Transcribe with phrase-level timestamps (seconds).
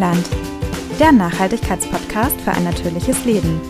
[0.00, 0.30] Grünland,
[0.98, 3.60] der Nachhaltigkeitspodcast für ein natürliches Leben.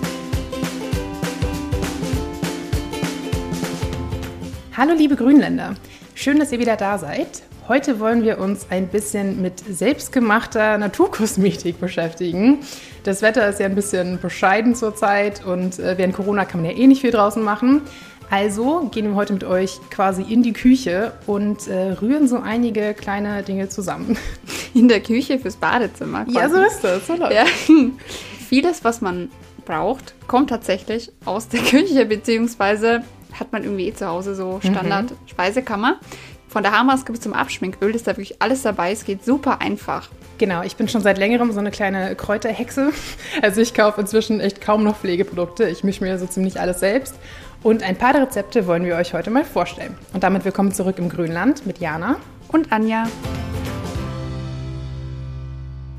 [4.77, 5.75] Hallo liebe Grünländer,
[6.15, 7.43] schön, dass ihr wieder da seid.
[7.67, 12.61] Heute wollen wir uns ein bisschen mit selbstgemachter Naturkosmetik beschäftigen.
[13.03, 16.77] Das Wetter ist ja ein bisschen bescheiden zurzeit und äh, während Corona kann man ja
[16.77, 17.83] eh nicht viel draußen machen.
[18.31, 22.95] Also gehen wir heute mit euch quasi in die Küche und äh, rühren so einige
[22.95, 24.17] kleine Dinge zusammen.
[24.75, 26.25] In der Küche fürs Badezimmer.
[26.25, 26.37] Quasi.
[26.37, 27.07] Ja, so ist das.
[27.09, 27.45] So ja.
[28.49, 29.31] Vieles, was man
[29.65, 33.03] braucht, kommt tatsächlich aus der Küche, beziehungsweise
[33.33, 35.95] hat man irgendwie eh zu Hause so Standard-Speisekammer.
[35.95, 36.07] Mhm.
[36.49, 38.91] Von der Haarmaske bis zum Abschminköl ist da wirklich alles dabei.
[38.91, 40.09] Es geht super einfach.
[40.39, 42.93] Genau, ich bin schon seit längerem so eine kleine Kräuterhexe.
[43.43, 45.69] Also ich kaufe inzwischen echt kaum noch Pflegeprodukte.
[45.69, 47.15] Ich mische mir so ziemlich alles selbst.
[47.63, 49.95] Und ein paar der Rezepte wollen wir euch heute mal vorstellen.
[50.15, 52.17] Und damit willkommen zurück im Grünland mit Jana
[52.49, 53.07] und Anja.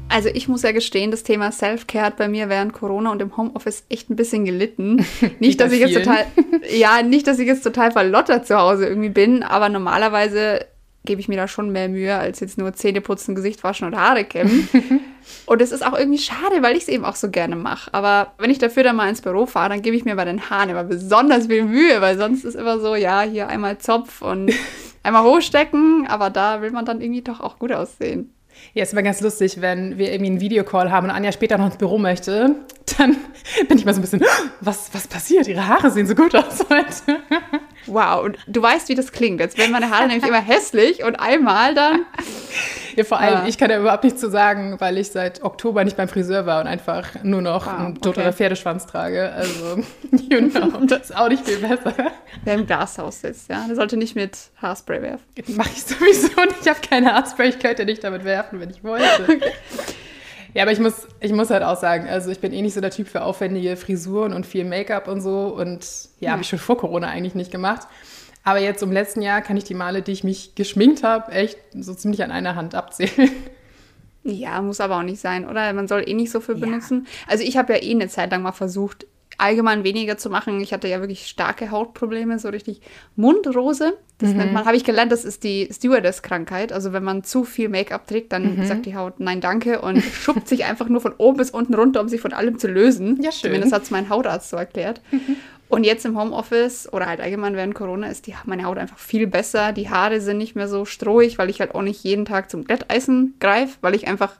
[0.09, 3.37] Also ich muss ja gestehen, das Thema Self-Care hat bei mir während Corona und im
[3.37, 5.05] Homeoffice echt ein bisschen gelitten.
[5.39, 6.25] Nicht, dass ich jetzt total,
[6.69, 10.65] ja, nicht, dass ich jetzt total verlottert zu Hause irgendwie bin, aber normalerweise
[11.05, 13.95] gebe ich mir da schon mehr Mühe, als jetzt nur Zähne putzen, Gesicht waschen und
[13.95, 14.69] Haare kämmen.
[15.45, 17.93] und es ist auch irgendwie schade, weil ich es eben auch so gerne mache.
[17.93, 20.49] Aber wenn ich dafür dann mal ins Büro fahre, dann gebe ich mir bei den
[20.49, 24.53] Haaren immer besonders viel Mühe, weil sonst ist immer so, ja, hier einmal Zopf und
[25.03, 28.31] einmal hochstecken, aber da will man dann irgendwie doch auch gut aussehen.
[28.73, 31.65] Ja, ist immer ganz lustig, wenn wir irgendwie einen Videocall haben und Anja später noch
[31.65, 32.55] ins Büro möchte,
[32.97, 33.17] dann
[33.67, 34.23] bin ich mal so ein bisschen,
[34.61, 35.47] was, was passiert?
[35.47, 37.21] Ihre Haare sehen so gut aus heute.
[37.87, 39.39] Wow, und du weißt, wie das klingt.
[39.39, 42.05] Jetzt werden meine Haare nämlich immer hässlich und einmal dann.
[42.95, 43.47] Ja, vor allem, ja.
[43.47, 46.61] ich kann ja überhaupt nichts zu sagen, weil ich seit Oktober nicht beim Friseur war
[46.61, 48.37] und einfach nur noch wow, einen totaler okay.
[48.37, 49.31] Pferdeschwanz trage.
[49.31, 49.83] Also,
[50.29, 51.93] you know, das ist auch nicht viel besser.
[52.43, 55.25] Wer im Glashaus sitzt, ja, der sollte nicht mit Haarspray werfen.
[55.55, 56.61] Mach ich sowieso nicht.
[56.61, 59.07] Ich habe keine Haarspray, ich könnte nicht damit werfen, wenn ich wollte.
[59.31, 59.95] Okay.
[60.53, 62.81] Ja, aber ich muss, ich muss halt auch sagen, also ich bin eh nicht so
[62.81, 65.47] der Typ für aufwendige Frisuren und viel Make-up und so.
[65.47, 65.85] Und
[66.19, 66.31] ja, ja.
[66.31, 67.87] habe ich schon vor Corona eigentlich nicht gemacht.
[68.43, 71.57] Aber jetzt im letzten Jahr kann ich die Male, die ich mich geschminkt habe, echt
[71.73, 73.31] so ziemlich an einer Hand abzählen.
[74.23, 75.73] Ja, muss aber auch nicht sein, oder?
[75.73, 77.05] Man soll eh nicht so viel benutzen.
[77.05, 77.31] Ja.
[77.31, 79.07] Also ich habe ja eh eine Zeit lang mal versucht,
[79.37, 80.61] allgemein weniger zu machen.
[80.61, 82.81] Ich hatte ja wirklich starke Hautprobleme, so richtig
[83.15, 83.97] Mundrose.
[84.19, 84.37] Das mhm.
[84.37, 86.71] nennt man, habe ich gelernt, das ist die Stewardess-Krankheit.
[86.71, 88.65] Also wenn man zu viel Make-up trägt, dann mhm.
[88.65, 92.01] sagt die Haut nein, danke und schuppt sich einfach nur von oben bis unten runter,
[92.01, 93.19] um sich von allem zu lösen.
[93.21, 93.49] Ja, schön.
[93.49, 95.01] Zumindest hat es mein Hautarzt so erklärt.
[95.11, 95.37] Mhm.
[95.71, 99.25] Und jetzt im Homeoffice oder halt allgemein während Corona ist die, meine Haut einfach viel
[99.25, 99.71] besser.
[99.71, 102.65] Die Haare sind nicht mehr so strohig, weil ich halt auch nicht jeden Tag zum
[102.65, 104.33] Glätteisen greife, weil ich einfach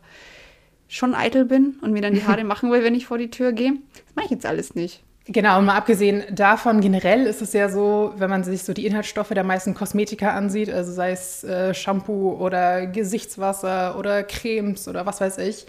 [0.90, 3.53] schon eitel bin und mir dann die Haare machen will, wenn ich vor die Tür
[3.53, 3.75] gehe.
[3.94, 5.03] Das mache ich jetzt alles nicht.
[5.25, 8.86] Genau, und mal abgesehen davon, generell ist es ja so, wenn man sich so die
[8.86, 15.06] Inhaltsstoffe der meisten Kosmetika ansieht, also sei es äh, Shampoo oder Gesichtswasser oder Cremes oder
[15.06, 15.66] was weiß ich,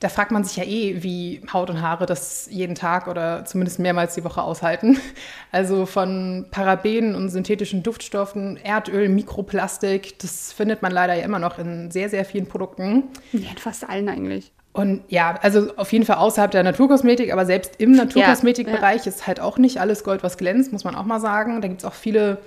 [0.00, 3.78] da fragt man sich ja eh, wie Haut und Haare das jeden Tag oder zumindest
[3.78, 4.98] mehrmals die Woche aushalten.
[5.52, 11.60] Also von Parabenen und synthetischen Duftstoffen, Erdöl, Mikroplastik, das findet man leider ja immer noch
[11.60, 13.04] in sehr, sehr vielen Produkten.
[13.32, 14.50] Ja, in fast allen eigentlich.
[14.72, 19.10] Und ja, also auf jeden Fall außerhalb der Naturkosmetik, aber selbst im Naturkosmetikbereich ja, ja.
[19.12, 21.60] ist halt auch nicht alles Gold, was glänzt, muss man auch mal sagen.
[21.60, 22.38] Da gibt es auch viele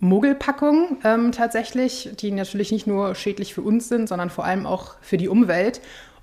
[0.00, 4.96] Mogelpackungen ähm, tatsächlich, die natürlich nicht nur schädlich für uns sind, sondern vor allem auch
[5.00, 5.80] für die Umwelt.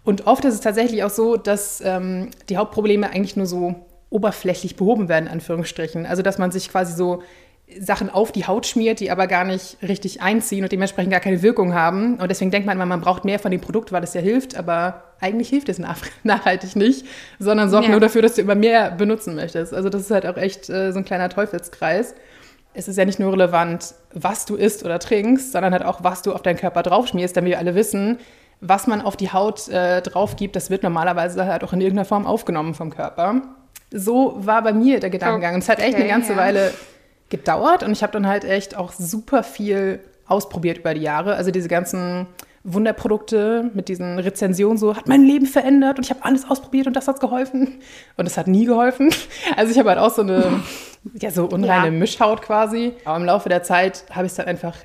[0.07, 3.75] Und oft ist es tatsächlich auch so, dass ähm, die Hauptprobleme eigentlich nur so
[4.09, 6.05] oberflächlich behoben werden, in Anführungsstrichen.
[6.05, 7.23] Also dass man sich quasi so
[7.77, 11.41] Sachen auf die Haut schmiert, die aber gar nicht richtig einziehen und dementsprechend gar keine
[11.41, 12.15] Wirkung haben.
[12.21, 14.55] Und deswegen denkt man immer, man braucht mehr von dem Produkt, weil es ja hilft,
[14.55, 17.05] aber eigentlich hilft es nach nachhaltig nicht,
[17.37, 17.91] sondern sorgt ja.
[17.91, 19.73] nur dafür, dass du immer mehr benutzen möchtest.
[19.73, 22.15] Also das ist halt auch echt äh, so ein kleiner Teufelskreis.
[22.73, 26.21] Es ist ja nicht nur relevant, was du isst oder trinkst, sondern halt auch, was
[26.21, 28.19] du auf deinen Körper draufschmierst, damit wir alle wissen,
[28.61, 32.05] was man auf die Haut äh, drauf gibt, das wird normalerweise halt auch in irgendeiner
[32.05, 33.41] Form aufgenommen vom Körper.
[33.91, 35.55] So war bei mir der Gedankengang.
[35.55, 36.37] Und es hat echt okay, eine ganze ja.
[36.37, 36.73] Weile
[37.29, 41.35] gedauert und ich habe dann halt echt auch super viel ausprobiert über die Jahre.
[41.35, 42.27] Also diese ganzen
[42.63, 46.95] Wunderprodukte mit diesen Rezensionen so, hat mein Leben verändert und ich habe alles ausprobiert und
[46.95, 47.79] das hat geholfen.
[48.17, 49.09] Und es hat nie geholfen.
[49.55, 50.61] Also ich habe halt auch so eine,
[51.21, 51.91] ja, so unreine ja.
[51.91, 52.93] Mischhaut quasi.
[53.05, 54.75] Aber im Laufe der Zeit habe ich es dann einfach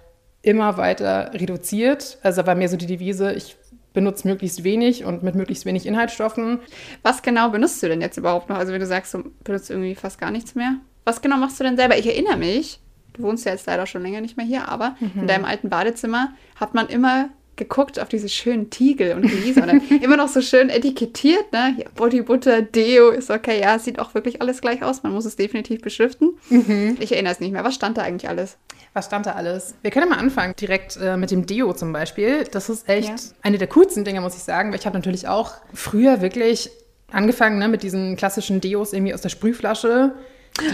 [0.42, 2.18] immer weiter reduziert.
[2.22, 3.56] Also war mir so die Devise, ich
[3.92, 6.60] benutze möglichst wenig und mit möglichst wenig Inhaltsstoffen.
[7.02, 8.56] Was genau benutzt du denn jetzt überhaupt noch?
[8.56, 10.76] Also wenn du sagst, du benutzt irgendwie fast gar nichts mehr?
[11.04, 11.98] Was genau machst du denn selber?
[11.98, 12.80] Ich erinnere mich,
[13.12, 15.22] du wohnst ja jetzt leider schon länger nicht mehr hier, aber mhm.
[15.22, 19.90] in deinem alten Badezimmer hat man immer geguckt auf diese schönen Tiegel und Gläser und
[20.02, 21.76] immer noch so schön etikettiert, ne?
[21.78, 25.02] Ja, Body Butter, Deo ist okay, ja, sieht auch wirklich alles gleich aus.
[25.02, 26.30] Man muss es definitiv beschriften.
[26.48, 26.96] Mhm.
[27.00, 27.64] Ich erinnere es nicht mehr.
[27.64, 28.56] Was stand da eigentlich alles?
[28.94, 29.74] Was stand da alles?
[29.82, 32.44] Wir können mal anfangen, direkt äh, mit dem Deo zum Beispiel.
[32.50, 33.16] Das ist echt ja.
[33.42, 36.70] eine der coolsten Dinge, muss ich sagen, weil ich habe natürlich auch früher wirklich
[37.10, 40.12] angefangen ne, mit diesen klassischen Deos irgendwie aus der Sprühflasche.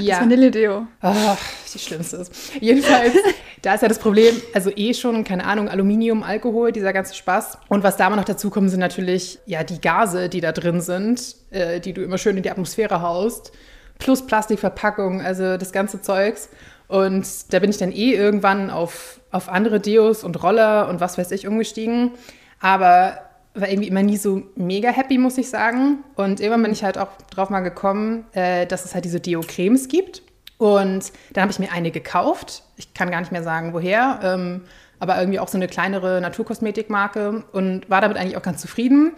[0.00, 0.86] Ja, Vanille-Deo.
[1.02, 1.36] Oh,
[1.72, 2.52] die schlimmste ist.
[2.60, 3.14] Jedenfalls,
[3.62, 7.58] da ist ja das Problem, also eh schon, keine Ahnung, Aluminium, Alkohol, dieser ganze Spaß.
[7.68, 10.80] Und was da immer noch dazu kommt, sind natürlich ja die Gase, die da drin
[10.80, 13.52] sind, äh, die du immer schön in die Atmosphäre haust.
[13.98, 16.48] Plus Plastikverpackung, also das ganze Zeugs.
[16.88, 21.18] Und da bin ich dann eh irgendwann auf, auf andere Deos und Roller und was
[21.18, 22.12] weiß ich umgestiegen.
[22.60, 23.18] Aber
[23.60, 26.04] war irgendwie immer nie so mega happy, muss ich sagen.
[26.14, 29.88] Und irgendwann bin ich halt auch drauf mal gekommen, äh, dass es halt diese Deo-Cremes
[29.88, 30.22] gibt.
[30.58, 32.64] Und dann habe ich mir eine gekauft.
[32.76, 34.20] Ich kann gar nicht mehr sagen, woher.
[34.22, 34.62] Ähm,
[34.98, 39.12] aber irgendwie auch so eine kleinere Naturkosmetikmarke und war damit eigentlich auch ganz zufrieden.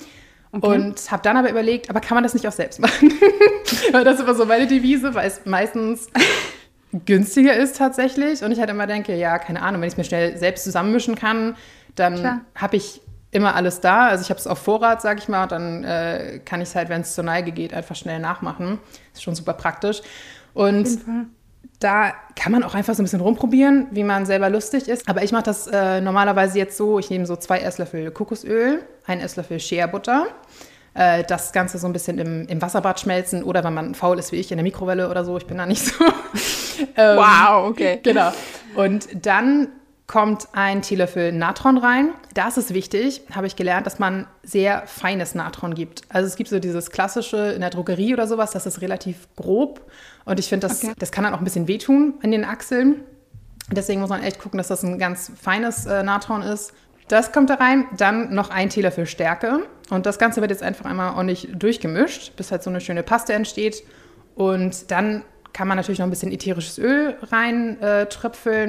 [0.52, 0.66] Okay.
[0.66, 3.12] Und habe dann aber überlegt, aber kann man das nicht auch selbst machen?
[3.92, 6.08] das ist immer so meine Devise, weil es meistens
[7.06, 8.42] günstiger ist tatsächlich.
[8.42, 11.14] Und ich halt immer denke, ja, keine Ahnung, wenn ich es mir schnell selbst zusammenmischen
[11.14, 11.56] kann,
[11.94, 14.08] dann habe ich immer alles da.
[14.08, 15.46] Also ich habe es auf Vorrat, sage ich mal.
[15.46, 18.78] Dann äh, kann ich es halt, wenn es zur Neige geht, einfach schnell nachmachen.
[19.12, 20.00] Ist schon super praktisch.
[20.52, 20.88] Und
[21.80, 25.08] da kann man auch einfach so ein bisschen rumprobieren, wie man selber lustig ist.
[25.08, 29.20] Aber ich mache das äh, normalerweise jetzt so, ich nehme so zwei Esslöffel Kokosöl, ein
[29.20, 30.26] Esslöffel Shea Butter,
[30.94, 34.30] äh, das Ganze so ein bisschen im, im, Wasserbad schmelzen oder wenn man faul ist
[34.32, 35.38] wie ich, in der Mikrowelle oder so.
[35.38, 36.04] Ich bin da nicht so.
[36.96, 38.00] ähm, wow, okay.
[38.02, 38.30] Genau.
[38.74, 39.68] Und dann
[40.10, 42.10] kommt ein Teelöffel Natron rein.
[42.34, 46.02] Da ist wichtig, habe ich gelernt, dass man sehr feines Natron gibt.
[46.08, 49.88] Also es gibt so dieses klassische in der Drogerie oder sowas, das ist relativ grob.
[50.24, 50.94] Und ich finde, das, okay.
[50.98, 53.04] das kann dann auch ein bisschen wehtun in den Achseln.
[53.70, 56.72] Deswegen muss man echt gucken, dass das ein ganz feines äh, Natron ist.
[57.06, 57.86] Das kommt da rein.
[57.96, 59.60] Dann noch ein Teelöffel Stärke.
[59.90, 63.32] Und das Ganze wird jetzt einfach einmal ordentlich durchgemischt, bis halt so eine schöne Paste
[63.32, 63.84] entsteht.
[64.34, 68.06] Und dann kann man natürlich noch ein bisschen ätherisches Öl rein äh.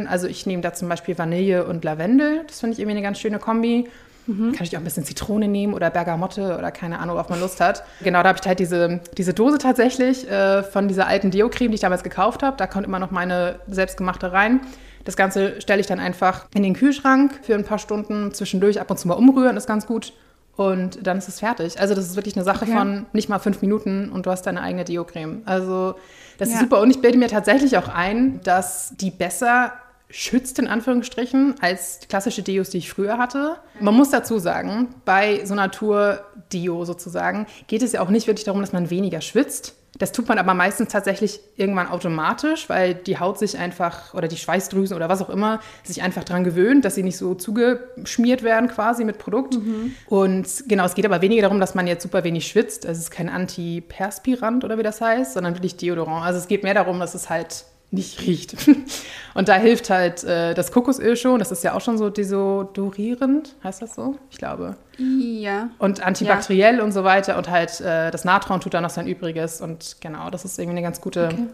[0.08, 2.44] Also ich nehme da zum Beispiel Vanille und Lavendel.
[2.48, 3.88] Das finde ich irgendwie eine ganz schöne Kombi.
[4.28, 4.52] Mhm.
[4.54, 7.60] Kann ich auch ein bisschen Zitrone nehmen oder Bergamotte oder keine Ahnung, worauf man Lust
[7.60, 7.84] hat.
[8.04, 11.76] Genau, da habe ich halt diese, diese Dose tatsächlich äh, von dieser alten Deo-Creme, die
[11.76, 12.58] ich damals gekauft habe.
[12.58, 14.62] Da kommt immer noch meine selbstgemachte rein.
[15.06, 18.34] Das Ganze stelle ich dann einfach in den Kühlschrank für ein paar Stunden.
[18.34, 20.14] Zwischendurch ab und zu mal umrühren ist ganz gut.
[20.56, 21.80] Und dann ist es fertig.
[21.80, 22.78] Also das ist wirklich eine Sache okay.
[22.78, 25.42] von nicht mal fünf Minuten und du hast deine eigene Deo-Creme.
[25.46, 25.96] Also
[26.38, 26.56] das ja.
[26.56, 26.82] ist super.
[26.82, 29.74] Und ich bilde mir tatsächlich auch ein, dass die besser
[30.10, 33.58] schützt, in Anführungsstrichen, als klassische Deos, die ich früher hatte.
[33.80, 38.62] Man muss dazu sagen, bei so Natur-Deo sozusagen geht es ja auch nicht wirklich darum,
[38.62, 43.38] dass man weniger schwitzt, das tut man aber meistens tatsächlich irgendwann automatisch, weil die Haut
[43.38, 47.04] sich einfach oder die Schweißdrüsen oder was auch immer sich einfach daran gewöhnt, dass sie
[47.04, 49.56] nicht so zugeschmiert werden quasi mit Produkt.
[49.56, 49.94] Mhm.
[50.08, 52.86] Und genau, es geht aber weniger darum, dass man jetzt super wenig schwitzt.
[52.86, 56.26] Es ist kein Antiperspirant oder wie das heißt, sondern wirklich Deodorant.
[56.26, 58.56] Also es geht mehr darum, dass es halt nicht riecht.
[59.34, 61.40] Und da hilft halt äh, das Kokosöl schon.
[61.40, 64.18] Das ist ja auch schon so desodorierend, heißt das so?
[64.30, 64.76] Ich glaube.
[64.98, 65.70] Ja.
[65.78, 66.84] Und antibakteriell ja.
[66.84, 67.38] und so weiter.
[67.38, 69.62] Und halt äh, das Natron tut da noch sein Übriges.
[69.62, 71.48] Und genau, das ist irgendwie eine ganz gute okay.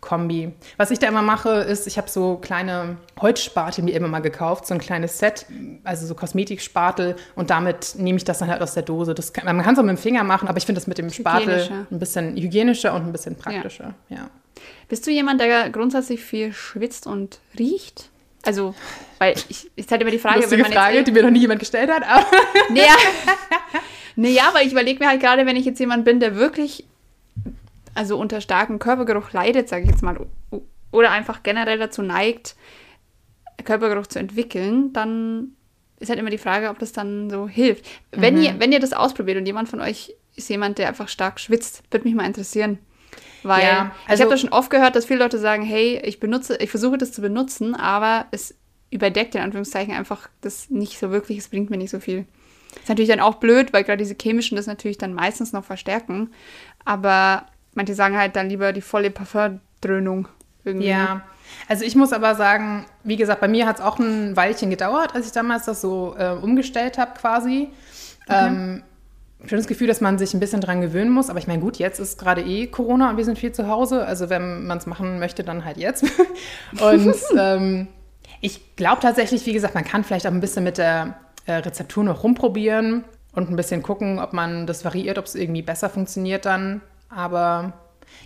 [0.00, 0.52] Kombi.
[0.76, 4.66] Was ich da immer mache, ist, ich habe so kleine Holzspatel mir immer mal gekauft,
[4.66, 5.46] so ein kleines Set,
[5.84, 7.16] also so Kosmetikspatel.
[7.36, 9.14] Und damit nehme ich das dann halt aus der Dose.
[9.14, 10.98] Das kann, man kann es auch mit dem Finger machen, aber ich finde das mit
[10.98, 13.94] dem Spatel ein bisschen hygienischer und ein bisschen praktischer.
[14.08, 14.16] ja.
[14.16, 14.30] ja.
[14.88, 18.10] Bist du jemand, der grundsätzlich viel schwitzt und riecht?
[18.44, 18.74] Also,
[19.18, 21.40] weil ich, ist halt immer die Frage, Lustige wenn man Frage, die mir noch nie
[21.40, 22.02] jemand gestellt hat.
[22.06, 22.26] Aber
[22.70, 22.94] naja,
[24.16, 26.84] naja, weil ich überlege mir halt gerade, wenn ich jetzt jemand bin, der wirklich
[27.94, 30.18] also unter starkem Körpergeruch leidet, sage ich jetzt mal,
[30.90, 32.56] oder einfach generell dazu neigt,
[33.64, 35.52] Körpergeruch zu entwickeln, dann
[36.00, 37.86] ist halt immer die Frage, ob das dann so hilft.
[38.10, 38.42] Wenn, mhm.
[38.42, 41.82] ihr, wenn ihr das ausprobiert und jemand von euch ist jemand, der einfach stark schwitzt,
[41.90, 42.78] würde mich mal interessieren.
[43.44, 46.20] Weil ja, also, ich habe das schon oft gehört, dass viele Leute sagen, hey, ich
[46.20, 48.54] benutze, ich versuche das zu benutzen, aber es
[48.90, 52.26] überdeckt in Anführungszeichen einfach das nicht so wirklich, es bringt mir nicht so viel.
[52.80, 56.30] Ist natürlich dann auch blöd, weil gerade diese chemischen das natürlich dann meistens noch verstärken.
[56.84, 60.28] Aber manche sagen halt dann lieber die volle Parfumdröhnung
[60.64, 60.88] irgendwie.
[60.88, 61.22] Ja.
[61.68, 65.14] Also ich muss aber sagen, wie gesagt, bei mir hat es auch ein Weilchen gedauert,
[65.14, 67.68] als ich damals das so äh, umgestellt habe quasi.
[68.26, 68.46] Okay.
[68.46, 68.82] Ähm,
[69.46, 71.30] schon das Gefühl, dass man sich ein bisschen dran gewöhnen muss.
[71.30, 74.04] Aber ich meine, gut, jetzt ist gerade eh Corona und wir sind viel zu Hause.
[74.06, 76.04] Also wenn man es machen möchte, dann halt jetzt.
[76.80, 77.88] und ähm,
[78.40, 82.04] ich glaube tatsächlich, wie gesagt, man kann vielleicht auch ein bisschen mit der äh, Rezeptur
[82.04, 86.46] noch rumprobieren und ein bisschen gucken, ob man das variiert, ob es irgendwie besser funktioniert
[86.46, 86.80] dann.
[87.08, 87.72] Aber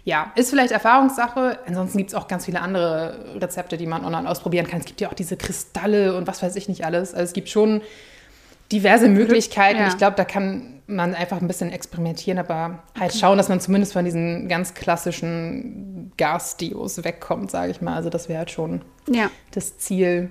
[0.04, 1.58] ja, ist vielleicht Erfahrungssache.
[1.66, 4.80] Ansonsten gibt es auch ganz viele andere Rezepte, die man online ausprobieren kann.
[4.80, 7.14] Es gibt ja auch diese Kristalle und was weiß ich nicht alles.
[7.14, 7.82] Also es gibt schon
[8.72, 9.80] diverse Möglichkeiten.
[9.80, 9.88] Ja.
[9.88, 13.18] Ich glaube, da kann man einfach ein bisschen experimentieren, aber halt okay.
[13.18, 17.94] schauen, dass man zumindest von diesen ganz klassischen Gasdios wegkommt, sage ich mal.
[17.94, 19.30] Also das wäre halt schon ja.
[19.52, 20.30] das Ziel.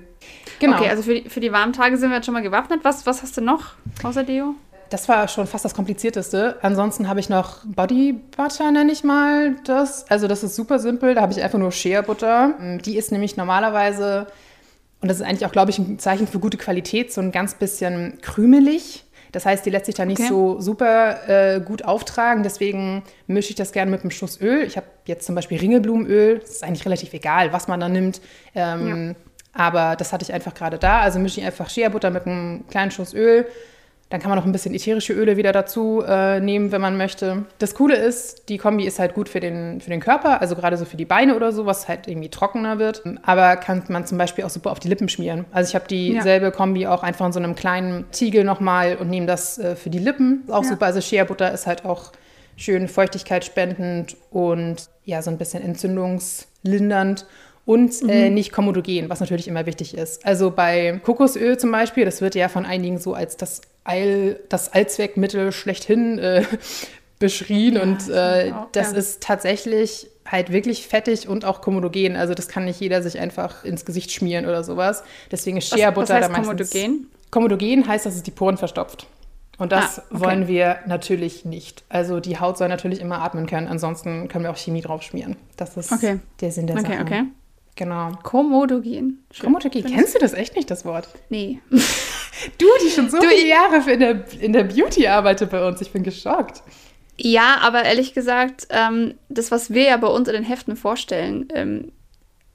[0.60, 0.78] Genau.
[0.78, 2.80] Okay, also für die, für die warmen Tage sind wir jetzt schon mal gewappnet.
[2.84, 4.56] Was, was hast du noch außer Deo?
[4.90, 6.58] Das war schon fast das Komplizierteste.
[6.62, 10.10] Ansonsten habe ich noch Body Butter, nenne ich mal das.
[10.10, 11.14] Also das ist super simpel.
[11.14, 12.54] Da habe ich einfach nur Shea Butter.
[12.86, 14.28] Die ist nämlich normalerweise,
[15.02, 17.56] und das ist eigentlich auch, glaube ich, ein Zeichen für gute Qualität, so ein ganz
[17.56, 19.04] bisschen krümelig.
[19.32, 20.30] Das heißt, die lässt sich da nicht okay.
[20.30, 22.44] so super äh, gut auftragen.
[22.44, 24.64] Deswegen mische ich das gerne mit einem Schuss Öl.
[24.64, 26.40] Ich habe jetzt zum Beispiel Ringelblumenöl.
[26.40, 28.22] Das ist eigentlich relativ egal, was man da nimmt.
[28.56, 29.16] Ähm, ja.
[29.54, 31.02] Aber das hatte ich einfach gerade da.
[31.02, 33.46] Also mische ich einfach Shea Butter mit einem kleinen Schuss Öl
[34.10, 37.46] dann kann man noch ein bisschen ätherische Öle wieder dazu äh, nehmen, wenn man möchte.
[37.60, 40.78] Das Coole ist, die Kombi ist halt gut für den, für den Körper, also gerade
[40.78, 43.04] so für die Beine oder so, was halt irgendwie trockener wird.
[43.24, 45.46] Aber kann man zum Beispiel auch super auf die Lippen schmieren.
[45.52, 46.52] Also ich habe dieselbe ja.
[46.52, 50.00] Kombi auch einfach in so einem kleinen Tiegel nochmal und nehme das äh, für die
[50.00, 50.44] Lippen.
[50.50, 50.70] Auch ja.
[50.70, 50.86] super.
[50.86, 52.14] Also Shea Butter ist halt auch
[52.56, 57.26] schön feuchtigkeitsspendend und ja, so ein bisschen entzündungslindernd
[57.68, 58.10] und äh, mhm.
[58.10, 60.26] äh, nicht komodogen, was natürlich immer wichtig ist.
[60.26, 64.74] Also bei Kokosöl zum Beispiel, das wird ja von einigen so als das, Eil, das
[64.74, 66.46] Allzweckmittel schlechthin äh,
[67.20, 68.98] beschrien ja, und äh, auch, das ja.
[68.98, 72.16] ist tatsächlich halt wirklich fettig und auch komodogen.
[72.16, 75.04] Also das kann nicht jeder sich einfach ins Gesicht schmieren oder sowas.
[75.30, 76.48] Deswegen ist Shea Butter da meistens.
[76.48, 77.08] Komodogen?
[77.32, 79.08] Komodogen heißt, dass es die Poren verstopft.
[79.58, 80.24] Und das ah, okay.
[80.24, 81.84] wollen wir natürlich nicht.
[81.90, 83.68] Also die Haut soll natürlich immer atmen können.
[83.68, 85.36] Ansonsten können wir auch Chemie drauf schmieren.
[85.58, 86.20] Das ist okay.
[86.40, 87.02] der Sinn der okay, Sache.
[87.02, 87.24] Okay.
[87.78, 88.12] Genau.
[88.24, 89.24] Komodogen.
[89.40, 89.86] Komodogen.
[89.86, 91.08] Kennst du das echt nicht, das Wort?
[91.30, 91.62] Nee.
[91.70, 95.80] du, die schon so du, viele Jahre in der, in der Beauty arbeitet bei uns.
[95.80, 96.64] Ich bin geschockt.
[97.20, 101.48] Ja, aber ehrlich gesagt, ähm, das, was wir ja bei uns in den Heften vorstellen,
[101.54, 101.92] ähm,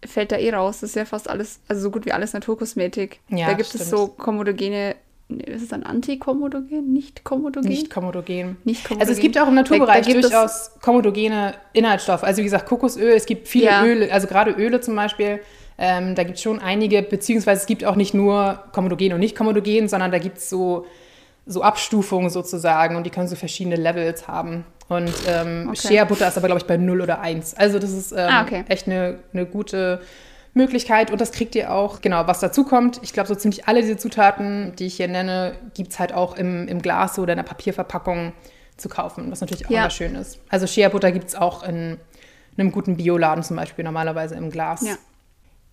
[0.04, 0.80] fällt da eh raus.
[0.80, 3.20] Das ist ja fast alles, also so gut wie alles Naturkosmetik.
[3.28, 3.84] Ja, da gibt stimmt.
[3.84, 4.96] es so komodogene
[5.40, 6.92] ist es dann antikomodogen?
[6.92, 7.68] Nicht komodogen?
[7.68, 8.56] Nicht komodogen.
[8.64, 9.00] Nicht komodogen.
[9.00, 12.24] Also es gibt auch im Naturbereich da, da durchaus komodogene Inhaltsstoffe.
[12.24, 13.84] Also wie gesagt, Kokosöl, es gibt viele ja.
[13.84, 15.40] Öle, also gerade Öle zum Beispiel.
[15.78, 19.36] Ähm, da gibt es schon einige, beziehungsweise es gibt auch nicht nur komodogen und nicht
[19.36, 20.86] komodogen, sondern da gibt es so,
[21.46, 24.64] so Abstufungen sozusagen und die können so verschiedene Levels haben.
[24.88, 25.88] Und ähm, okay.
[25.88, 27.54] Shea Butter ist aber, glaube ich, bei 0 oder 1.
[27.54, 28.64] Also das ist ähm, ah, okay.
[28.68, 30.00] echt eine, eine gute
[30.54, 33.00] Möglichkeit und das kriegt ihr auch, genau, was dazu kommt.
[33.02, 36.36] Ich glaube, so ziemlich alle diese Zutaten, die ich hier nenne, gibt es halt auch
[36.36, 38.32] im, im Glas oder in der Papierverpackung
[38.76, 39.80] zu kaufen, was natürlich auch ja.
[39.80, 40.40] immer schön ist.
[40.50, 41.98] Also Shea Butter gibt es auch in
[42.58, 44.82] einem guten Bioladen zum Beispiel, normalerweise im Glas.
[44.82, 44.96] Ja.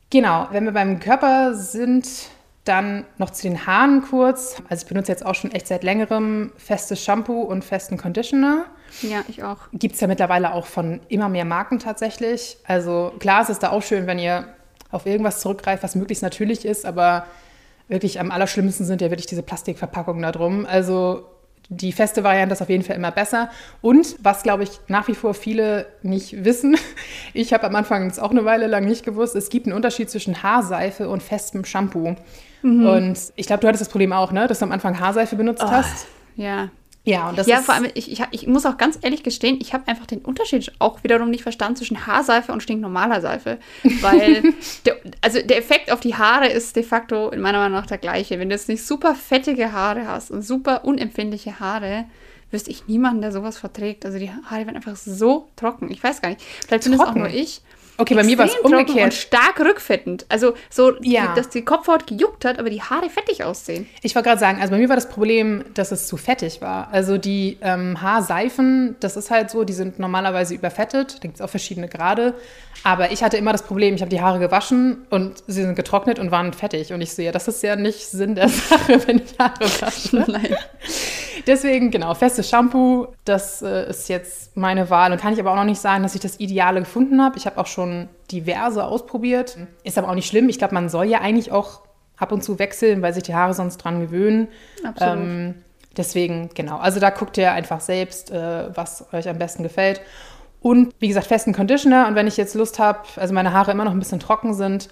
[0.10, 2.08] Genau, wenn wir beim Körper sind,
[2.64, 4.62] dann noch zu den Haaren kurz.
[4.70, 8.66] Also ich benutze jetzt auch schon echt seit längerem festes Shampoo und festen Conditioner.
[9.02, 9.58] Ja, ich auch.
[9.74, 12.58] Gibt es ja mittlerweile auch von immer mehr Marken tatsächlich.
[12.66, 14.48] Also klar, es ist da auch schön, wenn ihr
[14.92, 17.26] auf irgendwas zurückgreift, was möglichst natürlich ist, aber
[17.88, 20.66] wirklich am allerschlimmsten sind ja wirklich diese Plastikverpackungen da drum.
[20.66, 21.26] Also
[21.70, 23.50] die feste Variante ist auf jeden Fall immer besser.
[23.82, 26.76] Und was, glaube ich, nach wie vor viele nicht wissen,
[27.34, 30.10] ich habe am Anfang das auch eine Weile lang nicht gewusst, es gibt einen Unterschied
[30.10, 32.16] zwischen Haarseife und festem Shampoo.
[32.64, 32.86] Mhm.
[32.88, 34.48] Und ich glaube, du hattest das Problem auch, ne?
[34.48, 36.08] dass du am Anfang Haarseife benutzt oh, hast.
[36.36, 36.70] Ja,
[37.10, 39.58] ja, und das ja, ist vor allem, ich, ich, ich muss auch ganz ehrlich gestehen,
[39.60, 43.58] ich habe einfach den Unterschied auch wiederum nicht verstanden zwischen Haarseife und stinknormaler Seife.
[44.02, 44.44] Weil,
[44.86, 47.98] der, also der Effekt auf die Haare ist de facto in meiner Meinung nach der
[47.98, 48.38] gleiche.
[48.38, 52.06] Wenn du jetzt nicht super fettige Haare hast und super unempfindliche Haare,
[52.52, 54.06] wüsste ich niemanden, der sowas verträgt.
[54.06, 55.90] Also die Haare werden einfach so trocken.
[55.90, 56.42] Ich weiß gar nicht.
[56.68, 57.62] Vielleicht bin es auch nur ich.
[58.00, 59.04] Okay, bei mir war es umgekehrt.
[59.04, 60.26] Und stark rückfettend.
[60.30, 61.36] Also so, ja.
[61.36, 63.88] dass die Kopfhaut gejuckt hat, aber die Haare fettig aussehen.
[64.02, 66.88] Ich wollte gerade sagen, also bei mir war das Problem, dass es zu fettig war.
[66.94, 71.16] Also die ähm, Haarseifen, das ist halt so, die sind normalerweise überfettet.
[71.16, 72.36] Da gibt es auch verschiedene Grade.
[72.84, 76.20] Aber ich hatte immer das Problem, ich habe die Haare gewaschen und sie sind getrocknet
[76.20, 76.94] und waren fettig.
[76.94, 79.66] Und ich sehe, so, ja, das ist ja nicht Sinn der Sache, wenn ich Haare
[79.82, 80.16] wasche.
[80.32, 80.56] Nein.
[81.48, 85.12] Deswegen, genau, festes Shampoo, das äh, ist jetzt meine Wahl.
[85.12, 87.38] Und kann ich aber auch noch nicht sagen, dass ich das Ideale gefunden habe.
[87.38, 89.58] Ich habe auch schon diverse ausprobiert.
[89.84, 90.50] Ist aber auch nicht schlimm.
[90.50, 91.82] Ich glaube, man soll ja eigentlich auch
[92.18, 94.50] ab und zu wechseln, weil sich die Haare sonst dran gewöhnen.
[94.84, 95.18] Absolut.
[95.18, 95.56] Ähm,
[95.96, 96.78] deswegen, genau.
[96.78, 100.02] Also da guckt ihr einfach selbst, äh, was euch am besten gefällt.
[100.62, 102.08] Und wie gesagt, festen Conditioner.
[102.08, 104.90] Und wenn ich jetzt Lust habe, also meine Haare immer noch ein bisschen trocken sind,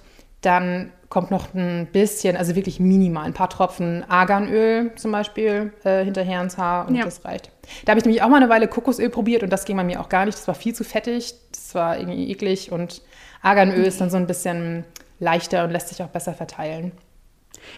[0.47, 6.03] dann kommt noch ein bisschen, also wirklich minimal, ein paar Tropfen Arganöl zum Beispiel äh,
[6.03, 7.03] hinterher ins Haar und ja.
[7.03, 7.51] das reicht.
[7.85, 10.01] Da habe ich nämlich auch mal eine Weile Kokosöl probiert und das ging bei mir
[10.01, 10.37] auch gar nicht.
[10.37, 13.01] Das war viel zu fettig, das war irgendwie eklig und
[13.41, 13.87] Arganöl okay.
[13.87, 14.85] ist dann so ein bisschen
[15.19, 16.93] leichter und lässt sich auch besser verteilen.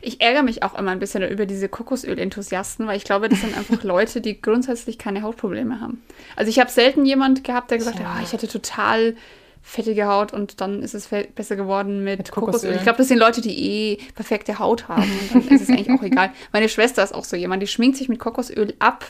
[0.02, 3.58] Ich ärgere mich auch immer ein bisschen über diese Kokosöl-Enthusiasten, weil ich glaube, das sind
[3.58, 6.04] einfach Leute, die grundsätzlich keine Hautprobleme haben.
[6.36, 8.06] Also ich habe selten jemand gehabt, der gesagt ja.
[8.06, 9.16] hat, oh, ich hätte total
[9.62, 12.52] fettige Haut und dann ist es besser geworden mit, Mit Kokosöl.
[12.54, 12.76] Kokosöl.
[12.78, 13.58] Ich glaube, das sind Leute, die
[13.94, 15.04] eh perfekte Haut haben.
[15.34, 16.32] Und dann ist es eigentlich auch egal.
[16.52, 19.06] Meine Schwester ist auch so jemand, die schminkt sich mit Kokosöl ab.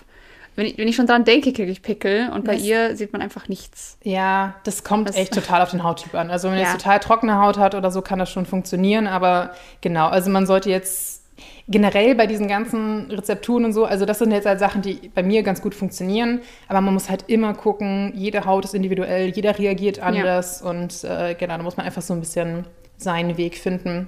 [0.55, 3.13] Wenn ich, wenn ich schon dran denke, kriege ich Pickel und bei Das- ihr sieht
[3.13, 3.97] man einfach nichts.
[4.03, 6.29] Ja, das kommt Das- echt total auf den Hauttyp an.
[6.29, 6.71] Also wenn man Ja.
[6.71, 9.07] jetzt total trockene Haut hat oder so, kann das schon funktionieren.
[9.07, 11.18] Aber genau, also man sollte jetzt
[11.69, 15.23] generell bei diesen ganzen Rezepturen und so, also das sind jetzt halt Sachen, die bei
[15.23, 16.41] mir ganz gut funktionieren.
[16.67, 20.61] Aber man muss halt immer gucken, jede Haut ist individuell, jeder reagiert anders.
[20.61, 22.65] Und äh, genau, da muss man einfach so ein bisschen
[22.97, 24.07] seinen Weg finden.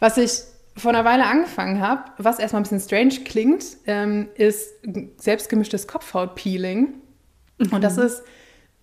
[0.00, 0.32] Was ich
[0.76, 4.70] vor einer Weile angefangen habe, was erstmal ein bisschen strange klingt, ähm, ist
[5.18, 6.94] selbstgemischtes Kopfhautpeeling.
[7.70, 8.22] Und das ist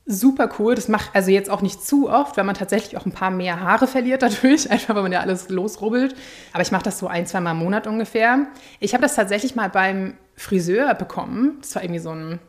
[0.09, 0.75] super cool.
[0.75, 3.61] Das macht also jetzt auch nicht zu oft, weil man tatsächlich auch ein paar mehr
[3.61, 6.15] Haare verliert dadurch, einfach weil man ja alles losrubbelt.
[6.51, 8.47] Aber ich mache das so ein, zwei Mal im Monat ungefähr.
[8.79, 11.59] Ich habe das tatsächlich mal beim Friseur bekommen.
[11.61, 12.39] Das war irgendwie so ein,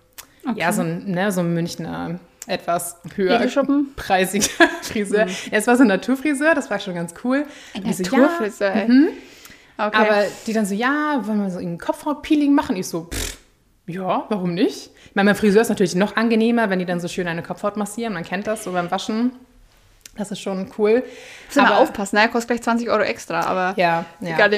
[0.57, 3.39] ja, so ein, ne, so ein Münchner etwas höher
[3.95, 5.27] preisiger Friseur.
[5.27, 7.47] Ja, es war so ein Naturfriseur, das war schon ganz cool.
[7.75, 8.75] Ein die so, ja, Naturfriseur.
[8.75, 9.09] ey.
[9.77, 9.97] Okay.
[9.97, 12.77] aber die dann so, ja, wollen wir so ein Kopfhautpeeling machen?
[12.77, 13.39] Ich so, pff,
[13.91, 14.91] ja, warum nicht?
[15.09, 17.77] Ich meine, beim Friseur ist natürlich noch angenehmer, wenn die dann so schön eine Kopfhaut
[17.77, 18.13] massieren.
[18.15, 19.33] Man kennt das so beim Waschen.
[20.17, 21.03] Das ist schon cool.
[21.47, 22.29] Muss immer Aber- aufpassen, ne?
[22.29, 24.35] Kostet gleich 20 Euro extra, aber Ja, ja.
[24.35, 24.53] egal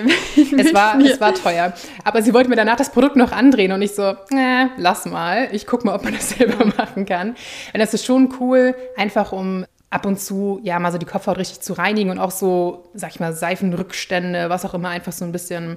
[0.59, 1.73] Es war, es war teuer.
[2.05, 5.49] Aber sie wollte mir danach das Produkt noch andrehen und ich so, äh, lass mal.
[5.53, 7.31] Ich guck mal, ob man das selber machen kann.
[7.31, 11.37] Und das ist schon cool, einfach um ab und zu ja mal so die Kopfhaut
[11.37, 15.25] richtig zu reinigen und auch so, sag ich mal, Seifenrückstände, was auch immer, einfach so
[15.27, 15.77] ein bisschen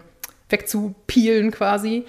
[0.50, 2.06] wegzupielen quasi.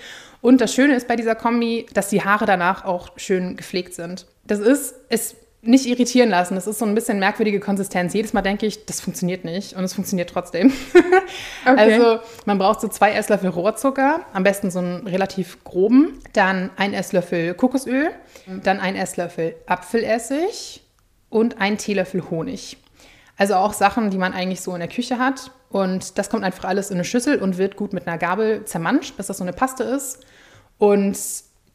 [0.46, 4.26] Und das Schöne ist bei dieser Kombi, dass die Haare danach auch schön gepflegt sind.
[4.44, 6.54] Das ist, es nicht irritieren lassen.
[6.54, 8.14] Das ist so ein bisschen merkwürdige Konsistenz.
[8.14, 10.72] Jedes Mal denke ich, das funktioniert nicht und es funktioniert trotzdem.
[11.64, 16.94] Also man braucht so zwei Esslöffel Rohrzucker, am besten so einen relativ groben, dann ein
[16.94, 18.10] Esslöffel Kokosöl,
[18.62, 20.84] dann ein Esslöffel Apfelessig
[21.28, 22.76] und ein Teelöffel Honig.
[23.36, 25.50] Also auch Sachen, die man eigentlich so in der Küche hat.
[25.70, 29.16] Und das kommt einfach alles in eine Schüssel und wird gut mit einer Gabel zermanscht,
[29.16, 30.20] bis das so eine Paste ist.
[30.78, 31.16] Und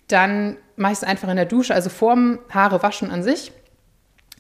[0.08, 3.52] dann mache ich es einfach in der Dusche, also vorm Haare waschen an sich.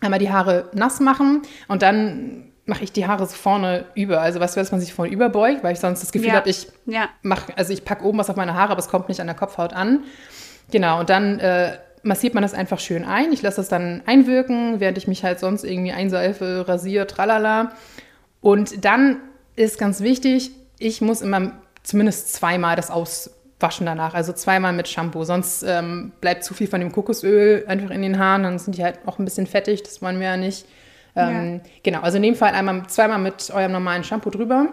[0.02, 4.22] Einmal die Haare nass machen und dann mache ich die Haare so vorne über.
[4.22, 6.36] Also weißt du, dass man sich vorne überbeugt, weil ich sonst das Gefühl Ja.
[6.36, 7.10] habe, ich Ja.
[7.22, 9.36] mache, also ich packe oben was auf meine Haare, aber es kommt nicht an der
[9.36, 10.04] Kopfhaut an.
[10.72, 13.32] Genau, und dann äh, massiert man das einfach schön ein.
[13.34, 17.74] Ich lasse das dann einwirken, während ich mich halt sonst irgendwie einseife, rasiere, tralala.
[18.42, 19.18] Und dann
[19.56, 21.52] ist ganz wichtig, ich muss immer
[21.84, 22.90] zumindest zweimal das
[23.62, 24.14] auswaschen danach.
[24.14, 25.24] Also zweimal mit Shampoo.
[25.24, 28.44] Sonst ähm, bleibt zu viel von dem Kokosöl einfach in den Haaren.
[28.44, 29.84] Dann sind die halt auch ein bisschen fettig.
[29.84, 30.66] Das wollen wir ja nicht.
[31.16, 34.68] Ähm, Genau, also in dem Fall einmal zweimal mit eurem normalen Shampoo drüber.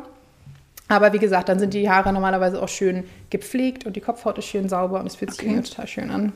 [0.88, 4.46] Aber wie gesagt, dann sind die Haare normalerweise auch schön gepflegt und die Kopfhaut ist
[4.46, 5.60] schön sauber und es fühlt sich Okay.
[5.62, 6.32] total schön an.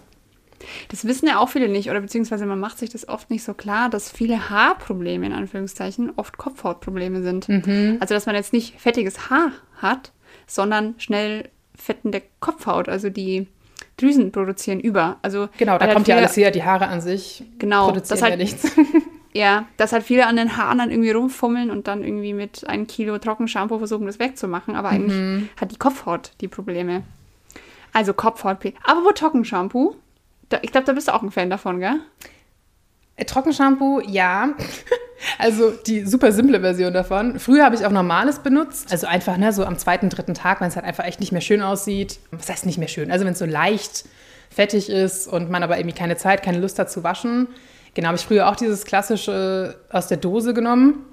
[0.91, 3.55] Das wissen ja auch viele nicht, oder beziehungsweise man macht sich das oft nicht so
[3.55, 7.49] klar, dass viele Haarprobleme in Anführungszeichen oft Kopfhautprobleme sind.
[7.49, 7.97] Mhm.
[8.01, 10.12] Also dass man jetzt nicht fettiges Haar hat,
[10.47, 11.49] sondern schnell
[11.83, 13.47] fettende Kopfhaut, also die
[13.97, 15.16] Drüsen produzieren über.
[15.23, 16.51] Also Genau, da halt kommt ja alles her.
[16.51, 18.73] Die Haare an sich Genau, produzieren das halt- ja nichts.
[19.35, 22.87] Ja, dass halt viele an den Haaren dann irgendwie rumfummeln und dann irgendwie mit einem
[22.87, 24.77] Kilo Trockenshampoo versuchen, das wegzumachen.
[24.77, 25.49] Aber eigentlich Mhm.
[25.59, 27.03] hat die Kopfhaut die Probleme.
[27.95, 28.59] Also Kopfhaut.
[28.85, 29.97] Aber wo Trockenshampoo?
[30.51, 31.99] Da, ich glaube, da bist du auch ein Fan davon, gell?
[33.16, 34.51] Äh, Trockenshampoo, ja.
[35.38, 37.38] Also die super simple Version davon.
[37.38, 38.90] Früher habe ich auch normales benutzt.
[38.92, 41.40] Also einfach, ne, so am zweiten, dritten Tag, wenn es halt einfach echt nicht mehr
[41.40, 42.18] schön aussieht.
[42.31, 43.11] Was heißt nicht mehr schön?
[43.11, 44.05] Also wenn es so leicht
[44.51, 47.49] fettig ist und man aber irgendwie keine Zeit, keine Lust hat zu waschen.
[47.95, 51.05] Genau, habe ich früher auch dieses klassische aus der Dose genommen.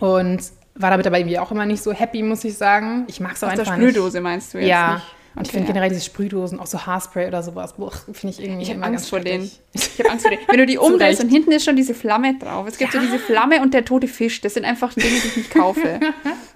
[0.00, 0.40] Und
[0.74, 3.04] war damit aber irgendwie auch immer nicht so happy, muss ich sagen.
[3.08, 3.90] Ich mag es auch Aus der einfach nicht.
[3.90, 4.94] Sprühdose meinst du jetzt Ja.
[4.94, 5.04] nicht?
[5.38, 5.72] Und ich finde ja.
[5.72, 7.74] generell diese Sprühdosen, auch so Haarspray oder sowas,
[8.12, 9.48] finde ich irgendwie Ich habe immer Angst ganz vor denen.
[9.72, 10.42] Ich habe Angst vor denen.
[10.48, 12.66] Wenn du die umdrehst und hinten ist schon diese Flamme drauf.
[12.66, 14.40] Es gibt so diese Flamme und der tote Fisch.
[14.40, 16.00] Das sind einfach Dinge, die ich nicht kaufe.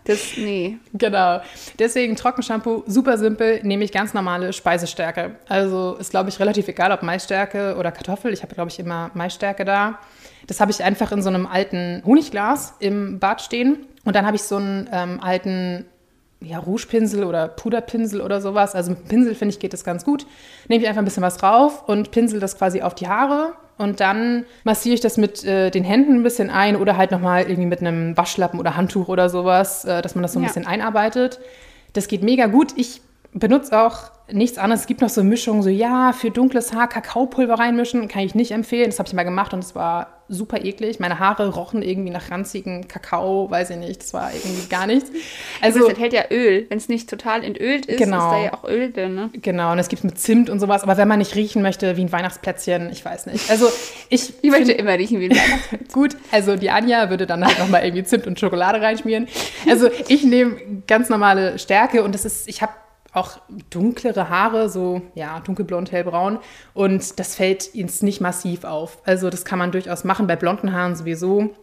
[0.05, 0.79] Das, nee.
[0.95, 1.40] Genau.
[1.79, 5.37] Deswegen Trockenshampoo, super simpel, nehme ich ganz normale Speisestärke.
[5.49, 8.33] Also ist, glaube ich, relativ egal, ob Maisstärke oder Kartoffel.
[8.33, 10.01] Ich habe, glaube ich, immer Maisstärke da.
[10.49, 13.87] Das habe ich einfach in so einem alten Honigglas im Bad stehen.
[14.05, 15.85] Und dann habe ich so einen ähm, alten
[16.44, 18.74] ja, Rougepinsel oder Puderpinsel oder sowas.
[18.74, 20.26] Also mit dem Pinsel, finde ich, geht das ganz gut.
[20.68, 23.52] Nehme ich einfach ein bisschen was drauf und pinsel das quasi auf die Haare.
[23.78, 27.42] Und dann massiere ich das mit äh, den Händen ein bisschen ein oder halt nochmal
[27.42, 30.48] irgendwie mit einem Waschlappen oder Handtuch oder sowas, äh, dass man das so ein Ja.
[30.48, 31.40] bisschen einarbeitet.
[31.94, 32.72] Das geht mega gut.
[32.76, 33.00] Ich
[33.33, 34.83] benutze auch nichts anderes.
[34.83, 38.52] Es gibt noch so Mischungen, so ja, für dunkles Haar Kakaopulver reinmischen, kann ich nicht
[38.52, 38.87] empfehlen.
[38.90, 40.99] Das habe ich mal gemacht und es war super eklig.
[40.99, 44.03] Meine Haare rochen irgendwie nach ranzigen Kakao, weiß ich nicht.
[44.03, 45.11] Das war irgendwie gar nichts.
[45.61, 46.66] Also, das enthält ja Öl.
[46.68, 49.14] Wenn es nicht total entölt ist, genau, ist da ja auch Öl drin.
[49.14, 49.31] Ne?
[49.35, 50.83] Genau, und es gibt mit Zimt und sowas.
[50.83, 53.51] Aber wenn man nicht riechen möchte wie ein Weihnachtsplätzchen, ich weiß nicht.
[53.51, 53.68] Also
[54.09, 55.88] ich, ich möchte immer riechen wie ein Weihnachtsplätzchen.
[55.92, 59.29] Gut, also die Anja würde dann halt nochmal irgendwie Zimt und Schokolade reinschmieren.
[59.68, 62.73] Also ich nehme ganz normale Stärke und das ist, ich habe
[63.12, 63.38] auch
[63.70, 66.38] dunklere Haare, so ja, dunkelblond, hellbraun.
[66.75, 68.98] Und das fällt ihnen nicht massiv auf.
[69.05, 71.55] Also das kann man durchaus machen, bei blonden Haaren sowieso.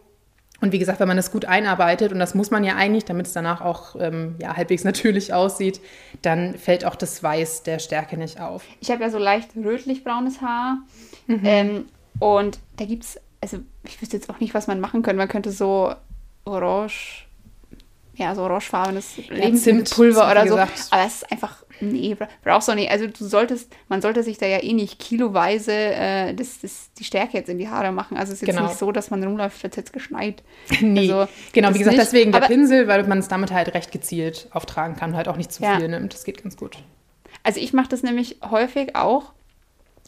[0.60, 3.26] Und wie gesagt, wenn man das gut einarbeitet, und das muss man ja eigentlich, damit
[3.26, 5.80] es danach auch ähm, ja, halbwegs natürlich aussieht,
[6.22, 8.64] dann fällt auch das Weiß der Stärke nicht auf.
[8.80, 10.78] Ich habe ja so leicht rötlich-braunes Haar.
[11.26, 11.40] Mhm.
[11.44, 11.84] Ähm,
[12.18, 15.16] und da gibt es, also ich wüsste jetzt auch nicht, was man machen könnte.
[15.16, 15.94] Man könnte so
[16.44, 17.26] orange
[18.20, 20.54] ja, so orangefarbenes ja, Lebensmittelpulver oder so.
[20.54, 20.88] Gesagt.
[20.90, 22.90] Aber es ist einfach, nee, brauchst du nicht.
[22.90, 27.04] Also du solltest, man sollte sich da ja eh nicht kiloweise äh, das, das, die
[27.04, 28.16] Stärke jetzt in die Haare machen.
[28.18, 28.68] Also es ist jetzt genau.
[28.68, 30.42] nicht so, dass man rumläuft, wird jetzt geschneit.
[30.80, 32.06] nee, also, genau, wie gesagt, nicht.
[32.06, 35.50] deswegen der Pinsel, weil man es damit halt recht gezielt auftragen kann, halt auch nicht
[35.50, 35.78] zu ja.
[35.78, 36.12] viel nimmt.
[36.12, 36.76] Das geht ganz gut.
[37.42, 39.32] Also ich mache das nämlich häufig auch,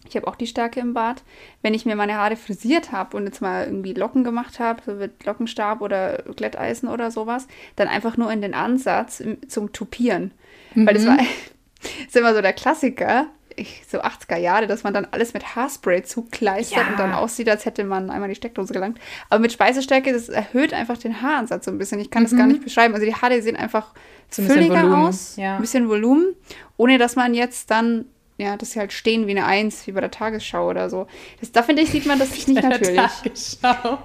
[0.09, 1.23] ich habe auch die Stärke im Bart.
[1.63, 4.93] Wenn ich mir meine Haare frisiert habe und jetzt mal irgendwie Locken gemacht habe, so
[4.95, 10.33] mit Lockenstab oder Glätteisen oder sowas, dann einfach nur in den Ansatz zum Tupieren.
[10.75, 10.87] Mhm.
[10.87, 11.19] Weil das war
[12.07, 16.03] ist immer so der Klassiker, ich, so 80er Jahre, dass man dann alles mit Haarspray
[16.03, 16.91] zukleistert ja.
[16.91, 18.99] und dann aussieht, als hätte man einmal die Steckdose gelangt.
[19.29, 22.01] Aber mit Speisestärke, das erhöht einfach den Haaransatz so ein bisschen.
[22.01, 22.29] Ich kann mhm.
[22.29, 22.95] das gar nicht beschreiben.
[22.95, 23.93] Also die Haare sehen einfach
[24.31, 25.57] so fülliger aus, ja.
[25.57, 26.35] ein bisschen Volumen,
[26.77, 28.07] ohne dass man jetzt dann
[28.39, 31.07] ja, dass sie halt stehen wie eine Eins, wie bei der Tagesschau oder so.
[31.41, 32.97] Das, da finde ich, sieht man das nicht natürlich.
[32.97, 33.99] Tagesschau.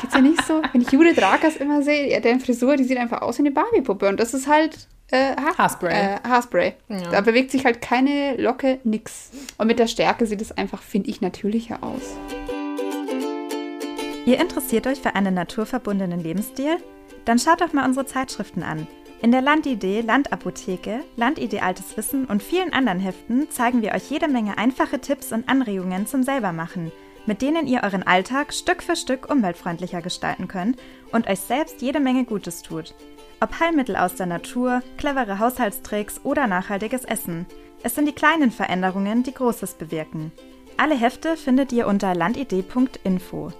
[0.00, 0.62] Geht's ja nicht so?
[0.72, 4.08] Wenn ich Judith Rakers immer sehe, deren Frisur, die sieht einfach aus wie eine Barbie-Puppe.
[4.08, 5.92] Und das ist halt äh, ha Haarspray.
[5.92, 6.74] Äh, Haarspray.
[6.88, 7.10] Ja.
[7.10, 9.30] Da bewegt sich halt keine Locke, nix.
[9.56, 12.16] Und mit der Stärke sieht es einfach, finde ich, natürlicher aus.
[14.26, 16.78] Ihr interessiert euch für einen naturverbundenen Lebensstil?
[17.24, 18.88] Dann schaut doch mal unsere Zeitschriften an.
[19.22, 24.28] In der Landidee, Landapotheke, Landidee Altes Wissen und vielen anderen Heften zeigen wir euch jede
[24.28, 26.92] Menge einfache Tipps und Anregungen zum Selbermachen,
[27.24, 30.78] mit denen ihr euren Alltag Stück für Stück umweltfreundlicher gestalten könnt
[31.12, 32.94] und euch selbst jede Menge Gutes tut.
[33.40, 37.46] Ob Heilmittel aus der Natur, clevere Haushaltstricks oder nachhaltiges Essen.
[37.82, 40.30] Es sind die kleinen Veränderungen, die Großes bewirken.
[40.76, 43.50] Alle Hefte findet ihr unter landidee.info.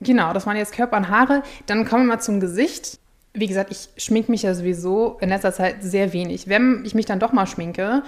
[0.00, 1.42] Genau, das waren jetzt Körper und Haare.
[1.64, 3.00] Dann kommen wir mal zum Gesicht
[3.36, 6.48] wie gesagt, ich schminke mich ja sowieso in letzter Zeit sehr wenig.
[6.48, 8.02] Wenn ich mich dann doch mal schminke,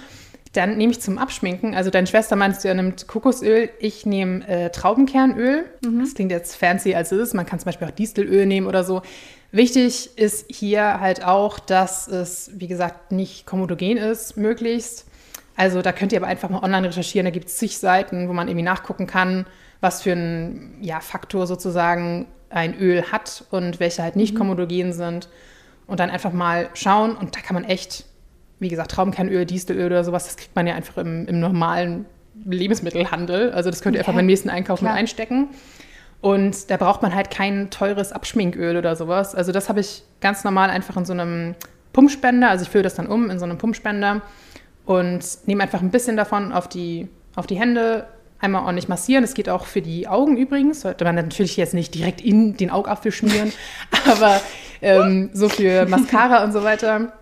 [0.53, 4.47] dann nehme ich zum Abschminken, also deine Schwester meinst du, ja nimmt Kokosöl, ich nehme
[4.47, 5.65] äh, Traubenkernöl.
[5.85, 5.99] Mhm.
[5.99, 7.33] Das klingt jetzt fancy als es ist.
[7.35, 9.03] Man kann zum Beispiel auch Distelöl nehmen oder so.
[9.51, 15.05] Wichtig ist hier halt auch, dass es, wie gesagt, nicht komodogen ist, möglichst.
[15.55, 17.25] Also da könnt ihr aber einfach mal online recherchieren.
[17.25, 19.45] Da gibt es zig Seiten, wo man irgendwie nachgucken kann,
[19.81, 24.39] was für ein ja, Faktor sozusagen ein Öl hat und welche halt nicht mhm.
[24.39, 25.29] komodogen sind.
[25.87, 27.15] Und dann einfach mal schauen.
[27.15, 28.05] Und da kann man echt,
[28.59, 32.05] wie gesagt, Traubenkernöl, Distelöl oder sowas, das kriegt man ja einfach im, im normalen
[32.45, 33.51] Lebensmittelhandel.
[33.51, 34.93] Also das könnt ihr ja, einfach beim nächsten Einkauf klar.
[34.93, 35.49] mit einstecken.
[36.21, 39.35] Und da braucht man halt kein teures Abschminköl oder sowas.
[39.35, 41.55] Also das habe ich ganz normal einfach in so einem
[41.93, 42.49] Pumpspender.
[42.49, 44.21] Also ich fülle das dann um in so einem Pumpspender
[44.85, 48.05] und nehme einfach ein bisschen davon auf die, auf die Hände,
[48.41, 49.23] Einmal ordentlich massieren.
[49.23, 50.81] Das geht auch für die Augen übrigens.
[50.81, 53.51] Sollte man natürlich jetzt nicht direkt in den Augapfel schmieren,
[54.07, 54.39] aber
[54.81, 57.13] ähm, so für Mascara und so weiter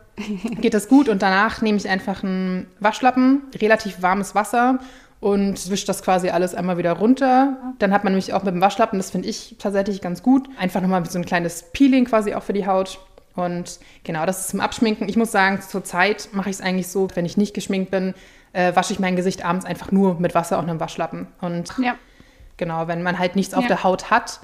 [0.62, 1.10] geht das gut.
[1.10, 4.80] Und danach nehme ich einfach einen Waschlappen, relativ warmes Wasser
[5.20, 7.58] und wische das quasi alles einmal wieder runter.
[7.80, 10.82] Dann hat man nämlich auch mit dem Waschlappen, das finde ich tatsächlich ganz gut, einfach
[10.82, 13.00] nochmal so ein kleines Peeling quasi auch für die Haut.
[13.36, 15.08] Und genau, das ist zum Abschminken.
[15.08, 18.16] Ich muss sagen, zur Zeit mache ich es eigentlich so, wenn ich nicht geschminkt bin,
[18.58, 21.28] äh, wasche ich mein Gesicht abends einfach nur mit Wasser und einem Waschlappen.
[21.42, 21.96] Und ja.
[22.58, 23.68] genau, wenn man halt nichts auf ja.
[23.68, 24.40] der Haut hat,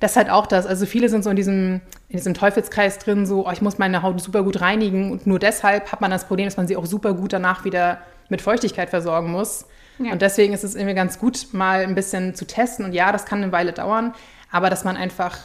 [0.00, 0.66] das ist halt auch das.
[0.66, 4.02] Also viele sind so in diesem, in diesem Teufelskreis drin, so, oh, ich muss meine
[4.02, 6.86] Haut super gut reinigen und nur deshalb hat man das Problem, dass man sie auch
[6.86, 7.98] super gut danach wieder
[8.30, 9.66] mit Feuchtigkeit versorgen muss.
[9.98, 10.12] Ja.
[10.12, 12.86] Und deswegen ist es irgendwie ganz gut, mal ein bisschen zu testen.
[12.86, 14.14] Und ja, das kann eine Weile dauern,
[14.50, 15.36] aber dass man einfach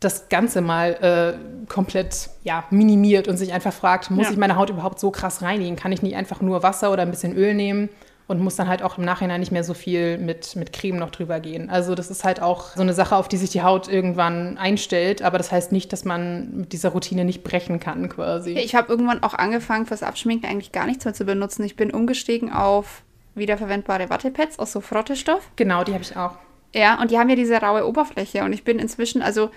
[0.00, 4.32] das Ganze mal äh, komplett ja, minimiert und sich einfach fragt, muss ja.
[4.32, 5.76] ich meine Haut überhaupt so krass reinigen?
[5.76, 7.88] Kann ich nicht einfach nur Wasser oder ein bisschen Öl nehmen
[8.26, 11.10] und muss dann halt auch im Nachhinein nicht mehr so viel mit, mit Creme noch
[11.10, 11.70] drüber gehen?
[11.70, 15.22] Also das ist halt auch so eine Sache, auf die sich die Haut irgendwann einstellt,
[15.22, 18.50] aber das heißt nicht, dass man mit dieser Routine nicht brechen kann quasi.
[18.50, 21.64] Ich habe irgendwann auch angefangen, fürs Abschminken eigentlich gar nichts mehr zu benutzen.
[21.64, 23.02] Ich bin umgestiegen auf
[23.34, 25.50] wiederverwendbare Wattepads aus so Frottestoff.
[25.56, 26.32] Genau, die habe ich auch.
[26.74, 29.50] Ja, und die haben ja diese raue Oberfläche und ich bin inzwischen, also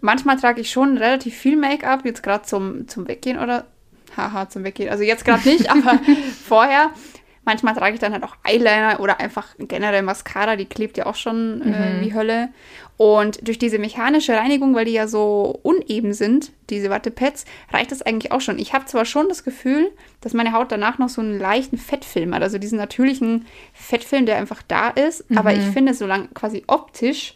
[0.00, 3.64] manchmal trage ich schon relativ viel Make-up, jetzt gerade zum, zum Weggehen oder,
[4.16, 6.00] haha, zum Weggehen, also jetzt gerade nicht, aber
[6.42, 6.90] vorher,
[7.46, 11.14] Manchmal trage ich dann halt auch Eyeliner oder einfach generell Mascara, die klebt ja auch
[11.14, 12.00] schon äh, Mhm.
[12.00, 12.48] wie Hölle.
[12.96, 18.00] Und durch diese mechanische Reinigung, weil die ja so uneben sind, diese Wattepads, reicht das
[18.00, 18.58] eigentlich auch schon.
[18.58, 19.90] Ich habe zwar schon das Gefühl,
[20.22, 24.38] dass meine Haut danach noch so einen leichten Fettfilm hat, also diesen natürlichen Fettfilm, der
[24.38, 25.26] einfach da ist.
[25.36, 25.58] Aber Mhm.
[25.58, 27.34] ich finde, solange quasi optisch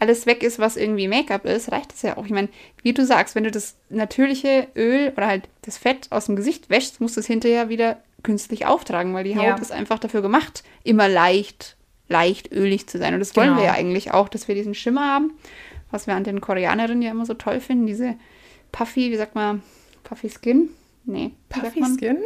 [0.00, 2.24] alles weg ist, was irgendwie Make-up ist, reicht das ja auch.
[2.24, 2.48] Ich meine,
[2.82, 6.70] wie du sagst, wenn du das natürliche Öl oder halt das Fett aus dem Gesicht
[6.70, 9.54] wäschst, musst du es hinterher wieder künstlich auftragen, weil die Haut Ja.
[9.56, 11.76] ist einfach dafür gemacht, immer leicht,
[12.08, 13.14] leicht ölig zu sein.
[13.14, 13.60] Und das wollen Genau.
[13.60, 15.32] wir ja eigentlich auch, dass wir diesen Schimmer haben,
[15.90, 18.14] was wir an den Koreanerinnen ja immer so toll finden, diese
[18.72, 19.62] Puffy, wie sagt man,
[20.04, 20.68] Puffy Skin?
[21.04, 21.30] Nee.
[21.48, 21.82] Puffy?
[21.96, 22.18] Skin?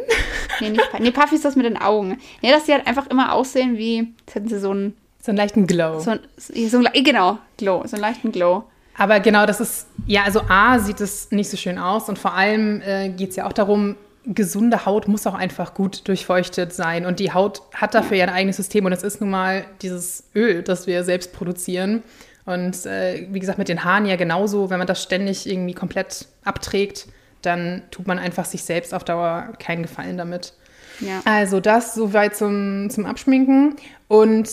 [0.59, 1.03] Nee, nicht Puffy.
[1.03, 2.19] Nee, Puffy ist das mit den Augen.
[2.41, 5.37] Nee, dass die halt einfach immer aussehen wie, als hätten sie so einen, So einen
[5.37, 5.99] leichten Glow.
[5.99, 8.63] so, ein- so ein, genau, Glow, so einen leichten Glow.
[8.97, 12.33] Aber genau, das ist, ja, also A, sieht es nicht so schön aus und vor
[12.33, 17.05] allem äh, geht es ja auch darum, gesunde Haut muss auch einfach gut durchfeuchtet sein
[17.05, 20.25] und die Haut hat dafür ja ein eigenes System und es ist nun mal dieses
[20.35, 22.03] Öl, das wir selbst produzieren.
[22.45, 26.27] Und äh, wie gesagt, mit den Haaren ja genauso, wenn man das ständig irgendwie komplett
[26.43, 27.07] abträgt,
[27.41, 30.53] dann tut man einfach sich selbst auf Dauer keinen Gefallen damit.
[30.99, 31.21] Ja.
[31.25, 33.75] Also das soweit zum, zum Abschminken.
[34.07, 34.49] Und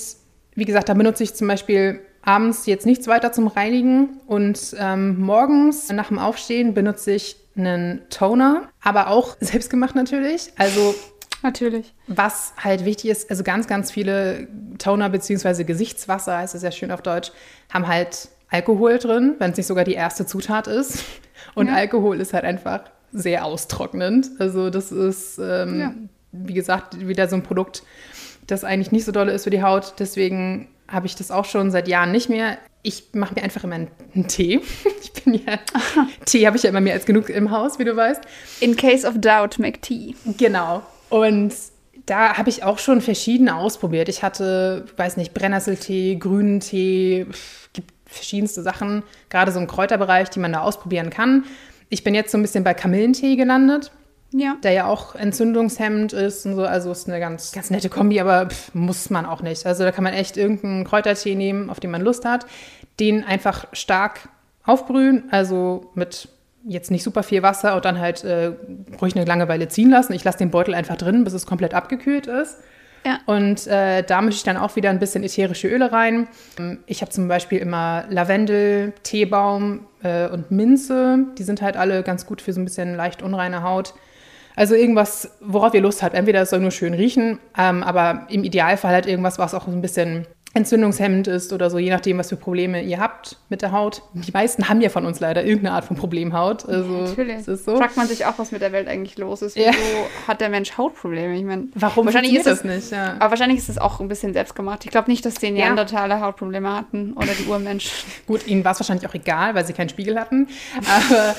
[0.60, 4.20] wie gesagt, da benutze ich zum Beispiel abends jetzt nichts weiter zum Reinigen.
[4.26, 10.52] Und ähm, morgens nach dem Aufstehen benutze ich einen Toner, aber auch selbstgemacht natürlich.
[10.56, 10.94] Also
[11.42, 11.94] Natürlich.
[12.06, 14.46] was halt wichtig ist, also ganz, ganz viele
[14.78, 15.64] Toner bzw.
[15.64, 17.32] Gesichtswasser, heißt es ja schön auf Deutsch,
[17.72, 21.04] haben halt Alkohol drin, wenn es nicht sogar die erste Zutat ist.
[21.54, 21.74] Und Ja.
[21.74, 24.30] Alkohol ist halt einfach sehr austrocknend.
[24.38, 25.94] Also das ist, ähm, Ja.
[26.32, 27.82] wie gesagt, wieder so ein Produkt,
[28.50, 29.94] das eigentlich nicht so dolle ist für die Haut.
[29.98, 32.58] Deswegen habe ich das auch schon seit Jahren nicht mehr.
[32.82, 33.88] Ich mache mir einfach immer einen,
[34.28, 34.60] Tee.
[35.02, 35.58] Ich bin ja,
[36.24, 38.22] Tee habe ich ja immer mehr als genug im Haus, wie du weißt.
[38.60, 40.14] In case of doubt, make tea.
[40.38, 40.82] Genau.
[41.08, 41.52] Und
[42.06, 44.08] da habe ich auch schon verschiedene ausprobiert.
[44.08, 47.26] Ich hatte, weiß nicht, Brennnesseltee, grünen Tee,
[47.72, 51.44] gibt verschiedenste Sachen, gerade so im Kräuterbereich, die man da ausprobieren kann.
[51.88, 53.92] Ich bin jetzt so ein bisschen bei Kamillentee gelandet,
[54.32, 54.56] Ja.
[54.62, 56.62] der ja auch entzündungshemmend ist und so.
[56.62, 59.66] Also ist eine ganz, ganz nette Kombi, aber pf, muss man auch nicht.
[59.66, 62.46] Also da kann man echt irgendeinen Kräutertee nehmen, auf den man Lust hat,
[63.00, 64.28] den einfach stark
[64.64, 66.28] aufbrühen, also mit
[66.64, 68.52] jetzt nicht super viel Wasser und dann halt äh,
[69.00, 70.12] ruhig eine lange Weile ziehen lassen.
[70.12, 72.58] Ich lasse den Beutel einfach drin, bis es komplett abgekühlt ist.
[73.04, 73.18] Ja.
[73.24, 76.28] Und äh, da mische ich dann auch wieder ein bisschen ätherische Öle rein.
[76.86, 81.24] Ich habe zum Beispiel immer Lavendel, Teebaum äh, und Minze.
[81.38, 83.94] Die sind halt alle ganz gut für so ein bisschen leicht unreine Haut.
[84.60, 86.14] Also irgendwas, worauf ihr Lust habt.
[86.14, 89.70] Entweder es soll nur schön riechen, ähm, aber im Idealfall halt irgendwas, was auch so
[89.70, 93.70] ein bisschen entzündungshemmend ist oder so, je nachdem, was für Probleme ihr habt mit der
[93.70, 94.02] Haut.
[94.14, 96.68] Die meisten haben ja von uns leider irgendeine Art von Problemhaut.
[96.68, 97.36] Also Natürlich.
[97.36, 97.76] es ist so.
[97.76, 99.56] Fragt man sich auch, was mit der Welt eigentlich los ist.
[99.56, 99.70] Ja.
[99.70, 101.36] Wieso hat der Mensch Hautprobleme?
[101.36, 102.90] Ich meine, Warum wahrscheinlich ist das nicht?
[102.90, 103.14] Ja.
[103.20, 104.84] Aber wahrscheinlich ist es auch ein bisschen selbstgemacht.
[104.84, 107.92] Ich glaube nicht, dass die Neandertaler Hautprobleme hatten oder die Urmenschen.
[108.26, 110.48] Gut, ihnen war es wahrscheinlich auch egal, weil sie keinen Spiegel hatten.
[111.06, 111.36] Aber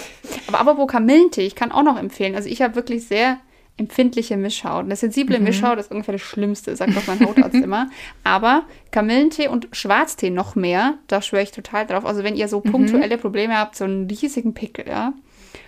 [0.47, 2.35] Aber apropos Kamillentee, ich kann auch noch empfehlen.
[2.35, 3.37] Also ich habe wirklich sehr
[3.81, 4.85] empfindliche Mischhaut.
[4.85, 5.43] Eine sensible Mhm.
[5.45, 7.89] Mischhaut ist ungefähr das Schlimmste, sagt doch mein Hautarzt immer.
[8.23, 12.05] Aber Kamillentee und Schwarztee noch mehr, da schwöre ich total drauf.
[12.05, 12.71] Also wenn ihr so Mhm.
[12.71, 15.13] punktuelle Probleme habt, so einen riesigen Pickel, ja,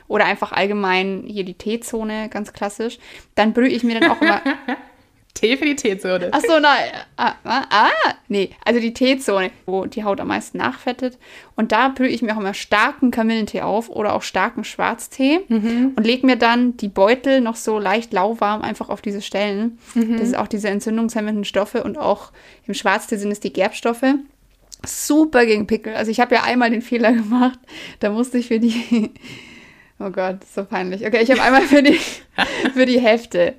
[0.07, 2.99] oder einfach allgemein hier die T-Zone, ganz klassisch,
[3.35, 4.41] dann brühe ich mir dann auch immer
[5.43, 6.29] Tee für die Teezone.
[6.31, 6.89] Ach so, nein.
[7.17, 7.89] Ah, ah,
[8.29, 11.17] nee, also die T-Zone, wo die Haut am meisten nachfettet.
[11.57, 15.41] Und da brühe ich mir auch immer starken Kamillentee auf oder auch starken Schwarztee
[15.97, 19.79] und lege mir dann die Beutel noch so leicht lauwarm einfach auf diese Stellen.
[19.95, 22.31] Das ist auch diese entzündungshemmenden Stoffe und auch
[22.65, 24.15] im Schwarztee sind es die Gerbstoffe.
[24.85, 25.93] Super gegen Pickel.
[25.93, 27.59] Also ich habe ja einmal den Fehler gemacht,
[27.99, 29.11] da musste ich für die
[29.99, 31.05] Oh Gott, so peinlich.
[31.05, 31.97] Okay, ich habe einmal für die,
[32.73, 33.55] für die Hefte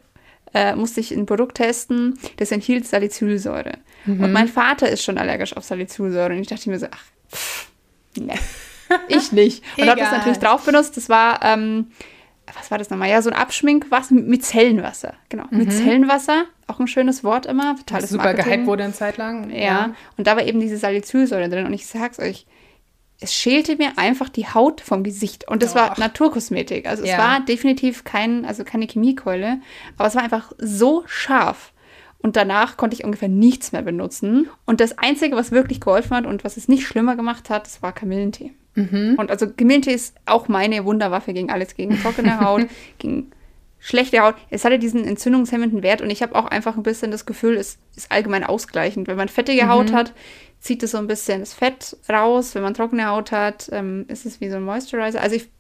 [0.55, 3.79] äh, musste ich ein Produkt testen, das enthielt Salicylsäure.
[4.07, 6.33] Und mein Vater ist schon allergisch auf Salicylsäure.
[6.33, 7.69] Und ich dachte mir so, ach, pff,
[8.19, 8.35] ne,
[9.09, 9.65] ich nicht.
[9.79, 10.97] Und habe das natürlich drauf benutzt.
[10.97, 11.87] Das war, ähm,
[12.55, 13.09] was war das nochmal?
[13.09, 15.15] Ja, so ein Abschminkwasser mit Micellenwasser.
[15.31, 17.77] Genau, Micellenwasser, auch ein schönes Wort immer.
[17.77, 18.51] Totales Das super Marketing.
[18.53, 19.51] gehypt wurde eine Zeit lang.
[19.51, 19.95] Ja.
[20.19, 21.67] Und da war eben diese Salicylsäure drin.
[21.67, 22.47] Und ich sag's euch,
[23.25, 25.49] es schälte mir einfach die Haut vom Gesicht.
[25.49, 25.99] Und das war Och.
[25.99, 26.87] Naturkosmetik.
[26.87, 27.19] Also es Ja.
[27.19, 29.61] war definitiv kein, also keine Chemiekeule,
[29.97, 31.73] aber es war einfach so scharf.
[32.19, 34.49] Und danach konnte ich ungefähr nichts mehr benutzen.
[34.67, 37.83] Und das Einzige, was wirklich geholfen hat und was es nicht schlimmer gemacht hat, das
[37.83, 38.53] war Kamillentee.
[38.77, 42.67] Und also Kamillentee ist auch meine Wunderwaffe gegen alles, gegen trockene Haut,
[42.99, 43.31] gegen
[43.85, 44.35] schlechte Haut.
[44.49, 47.79] Es hatte diesen entzündungshemmenden Wert und ich habe auch einfach ein bisschen das Gefühl, es
[47.95, 49.09] ist allgemein ausgleichend.
[49.09, 50.15] Wenn man fettige Haut hat,
[50.59, 52.55] zieht es so ein bisschen das Fett raus.
[52.55, 55.21] Wenn man trockene Haut hat, ähm, ist es wie so ein Moisturizer.
[55.21, 55.51] Also ich,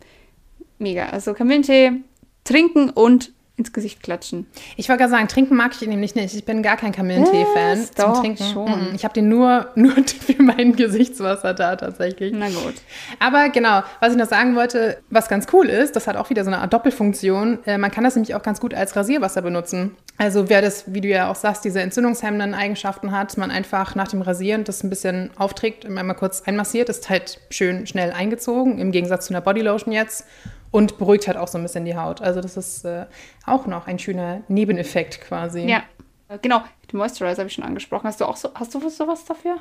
[0.78, 1.10] mega.
[1.10, 2.00] Also Kamillentee
[2.44, 4.46] trinken und ins Gesicht klatschen.
[4.76, 6.34] Ich wollte gerade sagen, trinken mag ich ihn nämlich nicht.
[6.34, 7.92] Ich bin gar kein Kamillentee-Fan Was?
[7.92, 8.44] zum Doch, Trinken.
[8.52, 8.94] schon.
[8.96, 12.34] Ich habe den nur, nur für mein Gesichtswasser da tatsächlich.
[12.36, 12.74] Na gut.
[13.20, 16.42] Aber genau, was ich noch sagen wollte, was ganz cool ist, das hat auch wieder
[16.42, 17.60] so eine Art Doppelfunktion.
[17.64, 19.94] Äh, man kann das nämlich auch ganz gut als Rasierwasser benutzen.
[20.18, 24.08] Also wer das, wie du ja auch sagst, diese entzündungshemmenden Eigenschaften hat, man einfach nach
[24.08, 28.90] dem Rasieren das ein bisschen aufträgt, einmal kurz einmassiert, ist halt schön schnell eingezogen, im
[28.90, 30.26] Gegensatz zu einer Bodylotion jetzt.
[30.74, 32.20] Und beruhigt halt auch so ein bisschen die Haut.
[32.20, 33.06] Also das ist äh,
[33.46, 35.60] auch noch ein schöner Nebeneffekt quasi.
[35.60, 35.84] Ja.
[36.28, 38.08] Äh, Genau, den Moisturizer habe ich schon angesprochen.
[38.08, 39.58] Hast du auch so, hast du sowas dafür?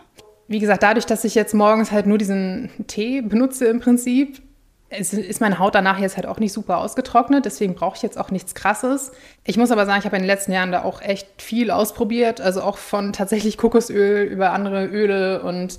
[0.48, 4.42] Wie gesagt, dadurch, dass ich jetzt morgens halt nur diesen Tee benutze im Prinzip,
[4.90, 8.18] es ist meine Haut danach jetzt halt auch nicht super ausgetrocknet, deswegen brauche ich jetzt
[8.18, 9.12] auch nichts Krasses.
[9.44, 12.42] Ich muss aber sagen, ich habe in den letzten Jahren da auch echt viel ausprobiert,
[12.42, 15.78] also auch von tatsächlich Kokosöl über andere Öle und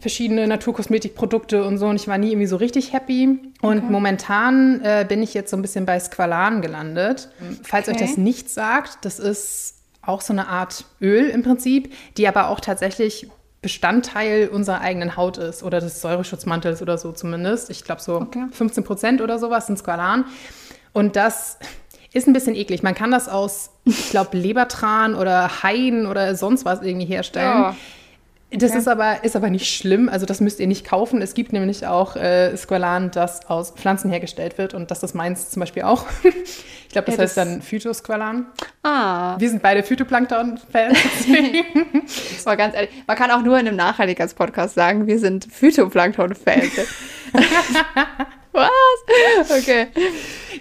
[0.00, 3.38] verschiedene Naturkosmetikprodukte und so und ich war nie irgendwie so richtig happy.
[3.62, 7.30] Und momentan äh, bin ich jetzt so ein bisschen bei Squalan gelandet.
[7.62, 8.06] Falls euch Okay.
[8.06, 12.60] das nichts sagt, das ist auch so eine Art Öl im Prinzip, die aber auch
[12.60, 13.28] tatsächlich
[13.62, 17.70] Bestandteil unserer eigenen Haut ist oder des Säureschutzmantels oder so zumindest.
[17.70, 18.44] Ich glaube so Okay.
[18.52, 20.26] 15 Prozent oder sowas sind Squalan.
[20.92, 21.58] Und das
[22.12, 22.82] ist ein bisschen eklig.
[22.82, 27.62] Man kann das aus, ich glaube, Lebertran oder Haien oder sonst was irgendwie herstellen.
[27.62, 27.76] Ja.
[28.56, 28.78] Das Okay.
[28.78, 30.08] ist aber, ist aber nicht schlimm.
[30.08, 31.20] Also das müsst ihr nicht kaufen.
[31.22, 34.74] Es gibt nämlich auch äh, Squalan, das aus Pflanzen hergestellt wird.
[34.74, 36.04] Und das ist meins zum Beispiel auch.
[36.22, 38.46] ich glaube, das Ja, heißt das- dann Phytosqualan.
[38.82, 40.98] Ah, Wir sind beide Phytoplankton-Fans.
[42.44, 42.90] war ganz ehrlich.
[43.06, 46.72] Man kann auch nur in einem Nachhaltigkeitspodcast sagen, wir sind Phytoplankton-Fans.
[48.52, 48.70] Was?
[49.50, 49.88] Okay.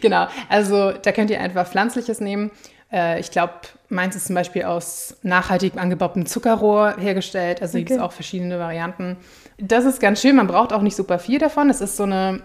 [0.02, 0.28] genau.
[0.50, 2.50] Also da könnt ihr einfach Pflanzliches nehmen.
[2.94, 3.54] Äh, ich glaube,
[3.90, 7.62] meins ist zum Beispiel aus nachhaltig angebautem Zuckerrohr hergestellt.
[7.62, 8.06] Also gibt es Okay.
[8.06, 9.18] auch verschiedene Varianten.
[9.58, 10.36] Das ist ganz schön.
[10.36, 11.70] Man braucht auch nicht super viel davon.
[11.70, 12.42] Es ist so eine,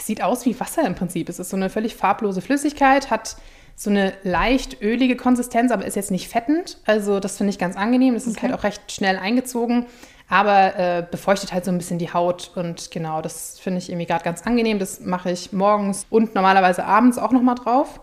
[0.00, 1.28] sieht aus wie Wasser im Prinzip.
[1.28, 3.36] Es ist so eine völlig farblose Flüssigkeit, hat
[3.76, 6.78] so eine leicht ölige Konsistenz, aber ist jetzt nicht fettend.
[6.84, 8.14] Also das finde ich ganz angenehm.
[8.14, 8.48] Es ist Okay.
[8.48, 9.86] halt auch recht schnell eingezogen,
[10.28, 12.50] aber äh, befeuchtet halt so ein bisschen die Haut.
[12.56, 14.78] Und genau, das finde ich irgendwie gerade ganz angenehm.
[14.78, 18.00] Das mache ich morgens und normalerweise abends auch noch mal drauf.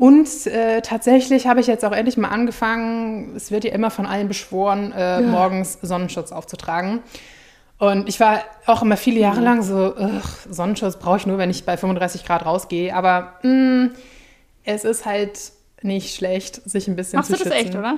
[0.00, 4.06] Und äh, tatsächlich habe ich jetzt auch endlich mal angefangen, es wird ja immer von
[4.06, 7.00] allen beschworen, äh, morgens Sonnenschutz aufzutragen.
[7.78, 11.50] Und ich war auch immer viele Jahre lang so, "Ugh, Sonnenschutz brauche ich nur, wenn
[11.50, 12.94] ich bei 35 Grad rausgehe.
[12.96, 13.90] Aber mh,
[14.64, 15.38] es ist halt
[15.82, 17.66] nicht schlecht, sich ein bisschen Machst zu du das schützen.
[17.66, 17.96] echt, oder?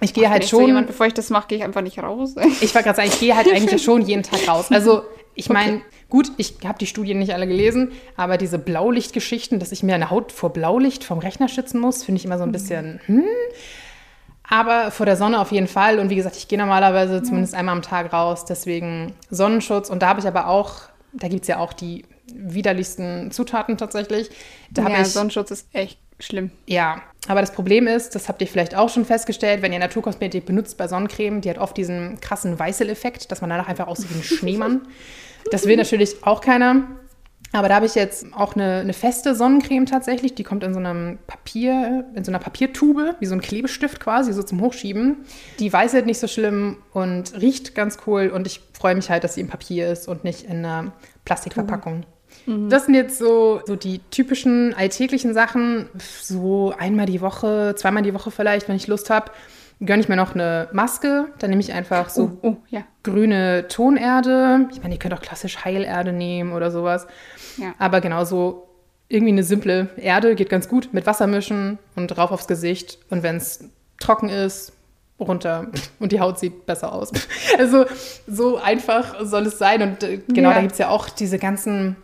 [0.00, 0.66] Ich gehe halt ich so schon.
[0.68, 2.36] jemand, bevor ich das mache, gehe ich einfach nicht raus.
[2.60, 4.66] Ich wollte gerade sagen, ich gehe halt eigentlich schon jeden Tag raus.
[4.70, 5.02] Also
[5.38, 9.84] ich meine, gut, ich habe die Studien nicht alle gelesen, aber diese Blaulichtgeschichten, dass ich
[9.84, 13.00] mir eine Haut vor Blaulicht vom Rechner schützen muss, finde ich immer so ein bisschen,
[13.06, 13.24] hm.
[14.50, 15.98] Aber vor der Sonne auf jeden Fall.
[15.98, 19.90] Und wie gesagt, ich gehe normalerweise zumindest einmal am Tag raus, deswegen Sonnenschutz.
[19.90, 24.30] Und da habe ich aber auch, da gibt es ja auch die widerlichsten Zutaten tatsächlich.
[24.70, 26.50] Da ja, ich Sonnenschutz ist echt schlimm.
[26.66, 30.46] ja, aber das Problem ist, das habt ihr vielleicht auch schon festgestellt, wenn ihr Naturkosmetik
[30.46, 34.18] benutzt bei Sonnencreme, die hat oft diesen krassen Weißel-Effekt, dass man danach einfach aussieht wie
[34.18, 34.88] ein Schneemann.
[35.50, 36.84] Das will natürlich auch keiner.
[37.52, 40.34] Aber da habe ich jetzt auch eine, eine feste Sonnencreme tatsächlich.
[40.34, 44.32] Die kommt in so einem Papier, in so einer Papiertube, wie so ein Klebestift quasi,
[44.32, 45.24] so zum Hochschieben.
[45.58, 48.28] Die weißelt nicht so schlimm und riecht ganz cool.
[48.28, 50.92] Und ich freue mich halt, dass sie im Papier ist und nicht in einer
[51.24, 52.04] Plastikverpackung.
[52.68, 55.88] Das sind jetzt so, so die typischen alltäglichen Sachen.
[56.22, 59.30] So einmal die Woche, zweimal die Woche vielleicht, wenn ich Lust habe,
[59.80, 61.26] gönne ich mir noch eine Maske.
[61.38, 62.82] Dann nehme ich einfach so Oh, ja.
[63.02, 64.68] grüne Tonerde.
[64.72, 67.06] Ich meine, ihr könnt auch klassisch Heilerde nehmen oder sowas.
[67.58, 67.74] Ja.
[67.78, 68.64] Aber genauso
[69.08, 70.90] irgendwie eine simple Erde geht ganz gut.
[70.92, 72.98] Mit Wasser mischen und drauf aufs Gesicht.
[73.10, 73.64] Und wenn es
[74.00, 74.72] trocken ist,
[75.20, 75.66] runter
[75.98, 77.10] und die Haut sieht besser aus.
[77.58, 77.86] Also
[78.28, 79.82] so einfach soll es sein.
[79.82, 80.54] Und äh, genau, Ja.
[80.56, 81.96] da gibt es ja auch diese ganzen,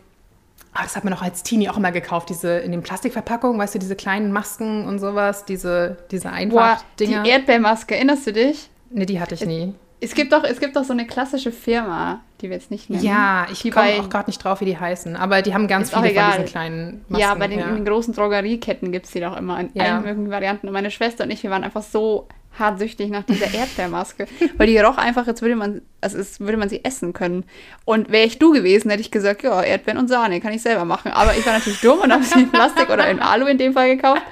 [0.74, 3.76] ah, das hat man auch als Teenie auch immer gekauft, diese in den Plastikverpackungen, weißt
[3.76, 7.22] du, diese kleinen Masken und sowas, diese, diese Boah, Einfach-Dinger.
[7.22, 8.70] die Erdbeermaske, erinnerst du dich?
[8.90, 9.74] Nee, die hatte ich nie.
[10.04, 13.02] Es gibt doch, es gibt doch so eine klassische Firma, die wir jetzt nicht nennen.
[13.02, 15.16] Ja, ich komme auch gerade nicht drauf, wie die heißen.
[15.16, 17.22] Aber die haben ganz viele von diesen kleinen Masken.
[17.22, 19.84] Ja, bei den, in den großen Drogerieketten gibt es die doch immer in Ja.
[19.84, 20.66] allen möglichen Varianten.
[20.66, 24.26] Und meine Schwester und ich, wir waren einfach so hartsüchtig nach dieser Erdbeermaske.
[24.58, 27.44] weil die roch einfach, als würde man, also es würde man sie essen können.
[27.84, 30.84] Und wäre ich du gewesen, hätte ich gesagt, ja, Erdbeeren und Sahne, kann ich selber
[30.84, 31.12] machen.
[31.12, 33.72] Aber ich war natürlich dumm und habe sie in Plastik oder in Alu in dem
[33.72, 34.22] Fall gekauft.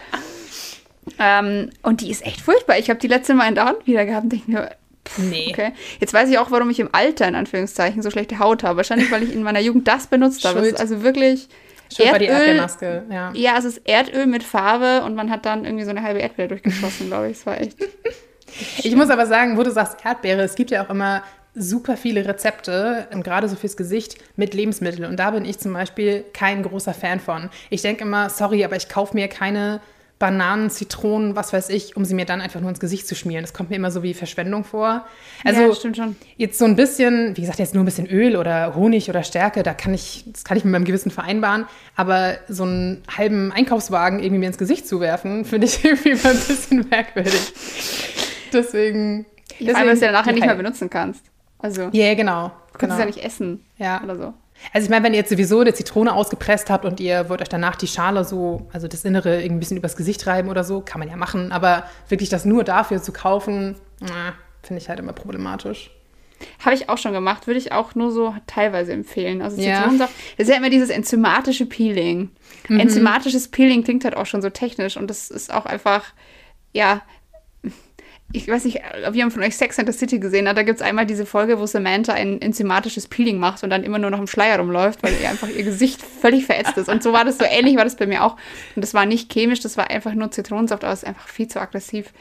[1.19, 2.79] Ähm, und die ist echt furchtbar.
[2.79, 4.71] Ich habe die letzte Mal in der Hand wieder gehabt und denke mir,
[5.17, 5.49] Nee.
[5.51, 5.73] okay.
[6.01, 8.79] Jetzt weiß ich auch, warum ich im Alter in Anführungszeichen so schlechte Haut habe.
[8.79, 10.61] Wahrscheinlich, weil ich in meiner Jugend das benutzt habe.
[10.61, 10.75] Schuld.
[10.75, 11.49] ist also wirklich
[11.95, 13.05] Schön bei die Erdbeermaske.
[13.11, 13.33] Ja.
[13.35, 16.49] ja, es ist Erdöl mit Farbe und man hat dann irgendwie so eine halbe Erdbeere
[16.49, 17.39] durchgeschossen, glaube ich.
[17.39, 17.77] Es war echt.
[18.83, 21.23] Ich muss aber sagen, wo du sagst Erdbeere, es gibt ja auch immer
[21.55, 25.09] super viele Rezepte, gerade so fürs Gesicht, mit Lebensmitteln.
[25.09, 27.51] Und da bin ich zum Beispiel kein großer Fan von.
[27.71, 29.81] Ich denke immer, sorry, aber ich kaufe mir keine
[30.23, 33.43] Bananen, Zitronen, was weiß ich, um sie mir dann einfach nur ins Gesicht zu schmieren.
[33.43, 35.05] Das kommt mir immer so wie Verschwendung vor.
[35.43, 36.15] Also ja, stimmt schon.
[36.37, 39.65] jetzt so ein bisschen, wie gesagt, jetzt nur ein bisschen Öl oder Honig oder Stärke,
[39.65, 41.67] da kann ich, das kann ich mit meinem Gewissen vereinbaren.
[41.97, 46.35] Aber so einen halben Einkaufswagen irgendwie mir ins Gesicht zu werfen, finde ich irgendwie mal
[46.35, 47.53] ein bisschen merkwürdig.
[48.53, 49.27] Deswegen.
[49.59, 51.25] deswegen allem, dass du ja nachher nicht mehr benutzen kannst.
[51.59, 51.91] Also.
[51.91, 52.53] Ja, yeah, genau.
[52.73, 52.95] Du kannst genau.
[52.95, 53.65] es ja nicht essen.
[53.77, 54.01] Ja.
[54.05, 54.35] Oder so.
[54.73, 57.49] Also ich meine, wenn ihr jetzt sowieso eine Zitrone ausgepresst habt und ihr wollt euch
[57.49, 60.81] danach die Schale so, also das Innere irgendwie ein bisschen übers Gesicht reiben oder so,
[60.81, 61.53] kann man ja machen.
[61.53, 63.77] Aber wirklich das nur dafür zu kaufen,
[64.63, 65.91] finde ich halt immer problematisch.
[66.65, 69.43] Habe ich auch schon gemacht, würde ich auch nur so teilweise empfehlen.
[69.43, 70.25] Also Zitronensaft, ja.
[70.37, 72.31] das ist ja immer dieses enzymatische Peeling.
[72.69, 72.81] Mhm.
[72.81, 76.05] Enzymatisches Peeling klingt halt auch schon so technisch und das ist auch einfach,
[76.73, 77.03] ja,
[78.33, 80.81] ich weiß nicht, ob jemand von euch Sex and the City gesehen hat, da gibt
[80.81, 84.19] es einmal diese Folge, wo Samantha ein enzymatisches Peeling macht und dann immer nur noch
[84.19, 86.89] im Schleier rumläuft, weil ihr einfach ihr Gesicht völlig verätzt ist.
[86.89, 88.37] Und so war das, so ähnlich war das bei mir auch.
[88.75, 91.49] Und das war nicht chemisch, das war einfach nur Zitronensaft, aber es ist einfach viel
[91.49, 92.13] zu aggressiv.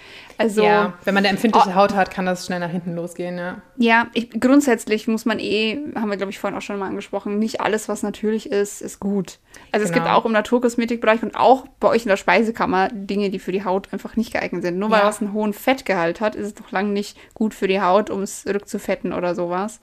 [0.41, 3.37] Also, ja, wenn man eine empfindliche oh, Haut hat, kann das schnell nach hinten losgehen,
[3.37, 3.61] ja.
[3.77, 7.39] Ja, ich, grundsätzlich muss man eh, haben wir glaube ich vorhin auch schon mal angesprochen,
[7.39, 9.39] nicht alles, was natürlich ist, ist gut.
[9.71, 9.83] Also genau.
[9.83, 10.17] es gibt genau.
[10.17, 13.93] auch im Naturkosmetikbereich und auch bei euch in der Speisekammer Dinge, die für die Haut
[13.93, 14.79] einfach nicht geeignet sind.
[14.79, 15.05] Nur weil ja.
[15.05, 18.21] was einen hohen Fettgehalt hat, ist es doch lange nicht gut für die Haut, um
[18.21, 19.79] es rückzufetten oder sowas.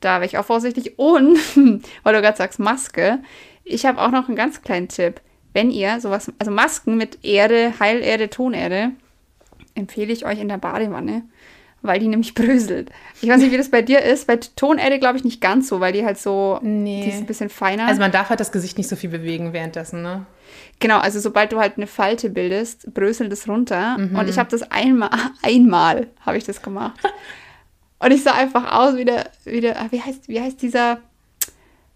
[0.00, 0.98] Da wäre ich auch vorsichtig.
[0.98, 1.38] Und,
[2.02, 3.20] weil du gerade sagst, Maske,
[3.64, 5.20] ich habe auch noch einen ganz kleinen Tipp.
[5.52, 8.90] Wenn ihr sowas, also Masken mit Erde, Heilerde, Tonerde,
[9.78, 11.22] empfehle ich euch in der Badewanne,
[11.82, 12.90] weil die nämlich bröselt.
[13.22, 14.26] Ich weiß nicht, wie das bei dir ist.
[14.26, 17.02] Bei Tonerde glaube ich nicht ganz so, weil die halt so, nee.
[17.04, 17.86] die ist ein bisschen feiner.
[17.86, 20.26] Also man darf halt das Gesicht nicht so viel bewegen währenddessen, ne?
[20.80, 23.98] Genau, also sobald du halt eine Falte bildest, bröselt es runter.
[23.98, 24.16] Mhm.
[24.16, 25.10] Und ich habe das einmal,
[25.42, 26.98] einmal habe ich das gemacht.
[27.98, 31.00] Und ich sah einfach aus wie der, wie der wie heißt, wie heißt dieser,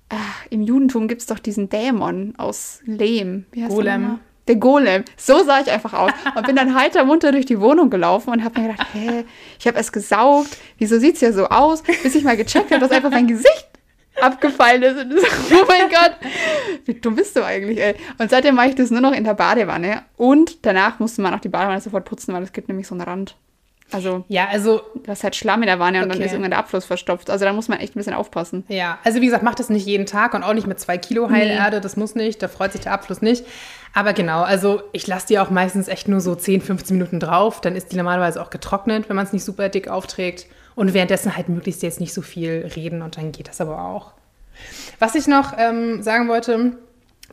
[0.08, 3.46] ach, im Judentum gibt es doch diesen Dämon aus Lehm.
[3.52, 4.02] Wie heißt Golem.
[4.02, 5.04] Der Golem.
[5.16, 6.10] So sah ich einfach aus.
[6.34, 9.24] Und bin dann heiter munter durch die Wohnung gelaufen und habe mir gedacht, hä,
[9.58, 10.56] ich habe es gesaugt.
[10.78, 11.82] Wieso sieht es ja so aus?
[12.02, 13.68] Bis ich mal gecheckt habe, dass einfach mein Gesicht
[14.20, 14.98] abgefallen ist.
[14.98, 16.16] Und so, oh mein Gott,
[16.84, 17.94] wie dumm bist du eigentlich, ey?
[18.18, 20.02] Und seitdem mache ich das nur noch in der Badewanne.
[20.16, 23.02] Und danach musste man auch die Badewanne sofort putzen, weil es gibt nämlich so einen
[23.02, 23.36] Rand.
[23.90, 24.80] Also, ja, also.
[24.94, 27.28] Du hast halt Schlamm in der Wanne und dann ist irgendwann der Abfluss verstopft.
[27.28, 28.64] Also da muss man echt ein bisschen aufpassen.
[28.68, 31.28] Ja, also wie gesagt, macht das nicht jeden Tag und auch nicht mit zwei Kilo
[31.28, 31.76] Heilerde.
[31.76, 31.82] Nee.
[31.82, 33.44] Das muss nicht, da freut sich der Abfluss nicht.
[33.94, 37.60] Aber genau, also ich lasse die auch meistens echt nur so 10, 15 Minuten drauf.
[37.60, 40.46] Dann ist die normalerweise auch getrocknet, wenn man es nicht super dick aufträgt.
[40.74, 44.12] Und währenddessen halt möglichst jetzt nicht so viel reden und dann geht das aber auch.
[44.98, 46.78] Was ich noch ähm, sagen wollte,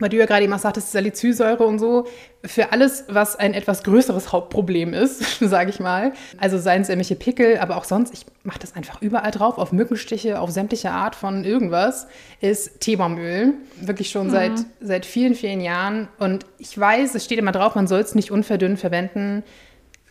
[0.00, 2.06] weil du ja gerade eben auch sagtest, Salicylsäure und so,
[2.44, 7.14] für alles, was ein etwas größeres Hauptproblem ist, sage ich mal, also seien es irgendwelche
[7.14, 11.14] Pickel, aber auch sonst, ich mache das einfach überall drauf, auf Mückenstiche, auf sämtliche Art
[11.14, 12.08] von irgendwas,
[12.40, 13.54] ist Teebaumöl.
[13.80, 14.30] Wirklich schon mhm.
[14.30, 16.08] seit, seit vielen, vielen Jahren.
[16.18, 19.42] Und ich weiß, es steht immer drauf, man soll es nicht unverdünnt verwenden.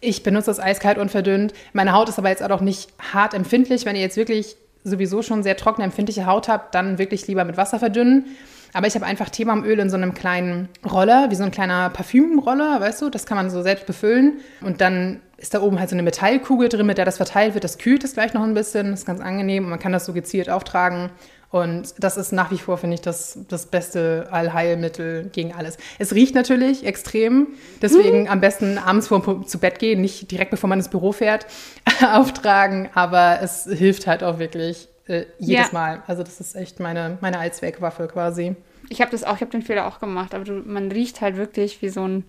[0.01, 1.53] Ich benutze das eiskalt unverdünnt.
[1.73, 3.85] Meine Haut ist aber jetzt auch nicht hart empfindlich.
[3.85, 7.57] Wenn ihr jetzt wirklich sowieso schon sehr trockene, empfindliche Haut habt, dann wirklich lieber mit
[7.57, 8.25] Wasser verdünnen.
[8.73, 12.79] Aber ich habe einfach Teebaumöl in so einem kleinen Roller, wie so ein kleiner Parfümroller,
[12.79, 13.09] weißt du?
[13.09, 14.39] Das kann man so selbst befüllen.
[14.61, 17.63] Und dann ist da oben halt so eine Metallkugel drin, mit der das verteilt wird.
[17.63, 18.91] Das kühlt es gleich noch ein bisschen.
[18.91, 21.09] Das ist ganz angenehm und man kann das so gezielt auftragen.
[21.51, 25.77] Und das ist nach wie vor, finde ich, das, das beste Allheilmittel gegen alles.
[25.97, 27.47] Es riecht natürlich extrem,
[27.81, 28.27] deswegen mhm.
[28.27, 31.47] am besten abends vor zu Bett gehen, nicht direkt bevor man ins Büro fährt,
[32.13, 35.73] auftragen, aber es hilft halt auch wirklich äh, jedes ja.
[35.73, 36.03] Mal.
[36.07, 38.55] Also das ist echt meine, meine Allzweckwaffe quasi.
[38.89, 41.37] Ich habe das auch, ich habe den Fehler auch gemacht, aber du, man riecht halt
[41.37, 42.23] wirklich wie so ein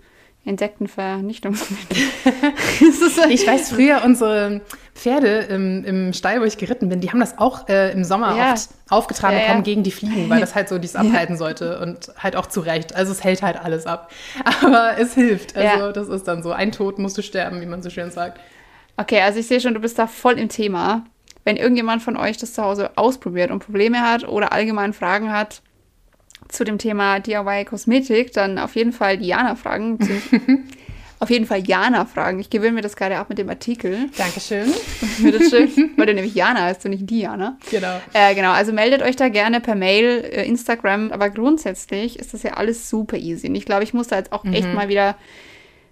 [0.44, 1.98] Insektenvernichtungsmittel.
[3.30, 4.62] ich weiß früher, unsere
[4.94, 8.36] Pferde im, im Stall, wo ich geritten bin, die haben das auch äh, im Sommer
[8.36, 8.52] ja.
[8.54, 9.64] oft aufgetragen ja, bekommen ja.
[9.64, 12.94] gegen die Fliegen, weil das halt so dies abhalten sollte und halt auch zu Recht.
[12.96, 14.10] Also es hält halt alles ab.
[14.62, 15.56] Aber es hilft.
[15.56, 18.40] Also das ist dann so, ein Tod musst du sterben, wie man so schön sagt.
[18.96, 21.04] Okay, also ich sehe schon, du bist da voll im Thema.
[21.44, 25.62] Wenn irgendjemand von euch das zu Hause ausprobiert und Probleme hat oder allgemein Fragen hat,
[26.48, 29.98] zu dem Thema DIY Kosmetik, dann auf jeden Fall Diana fragen.
[31.20, 32.40] auf jeden Fall Jana fragen.
[32.40, 34.08] Ich gewöhne mir das gerade ab mit dem Artikel.
[34.16, 34.72] Dankeschön.
[35.22, 35.90] Bitteschön.
[35.96, 37.58] Weil du nämlich Jana heißt und nicht Diana.
[37.70, 38.00] Genau.
[38.14, 41.12] Äh, genau, also meldet euch da gerne per Mail, äh, Instagram.
[41.12, 43.48] Aber grundsätzlich ist das ja alles super easy.
[43.48, 44.54] Und ich glaube, ich muss da jetzt auch mhm.
[44.54, 45.14] echt mal wieder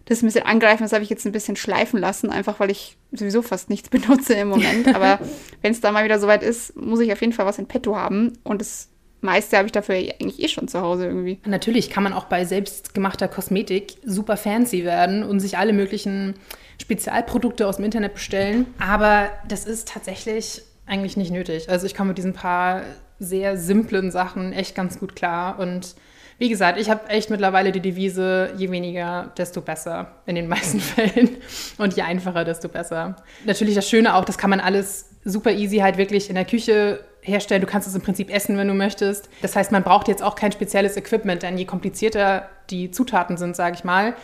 [0.09, 0.83] das ein bisschen angreifen.
[0.83, 4.35] Das habe ich jetzt ein bisschen schleifen lassen, einfach weil ich sowieso fast nichts benutze
[4.35, 4.95] im Moment.
[4.95, 5.21] Aber
[5.63, 7.95] wenn es da mal wieder soweit ist, muss ich auf jeden Fall was in petto
[7.95, 8.39] haben.
[8.43, 8.89] Und das
[9.21, 11.41] meiste habe ich dafür eigentlich eh schon zu Hause irgendwie.
[11.45, 16.35] Natürlich kann man auch bei selbstgemachter Kosmetik super fancy werden und sich alle möglichen
[16.81, 18.67] Spezialprodukte aus dem Internet bestellen.
[18.79, 21.69] Aber das ist tatsächlich eigentlich nicht nötig.
[21.69, 22.83] Also ich komme mit diesen paar
[23.19, 25.59] sehr simplen Sachen echt ganz gut klar.
[25.59, 25.97] Und
[26.39, 30.81] wie gesagt, ich habe echt mittlerweile die Devise, je weniger, desto besser in den meisten
[30.81, 31.39] Fällen.
[31.79, 33.17] Und je einfacher, desto besser.
[33.45, 37.01] Natürlich das Schöne auch, das kann man alles super easy halt wirklich in der Küche
[37.23, 37.61] herstellen.
[37.61, 39.29] Du kannst es im Prinzip essen, wenn du möchtest.
[39.43, 43.57] Das heißt, man braucht jetzt auch kein spezielles Equipment, denn je komplizierter die Zutaten sind,
[43.57, 44.15] sage ich mal,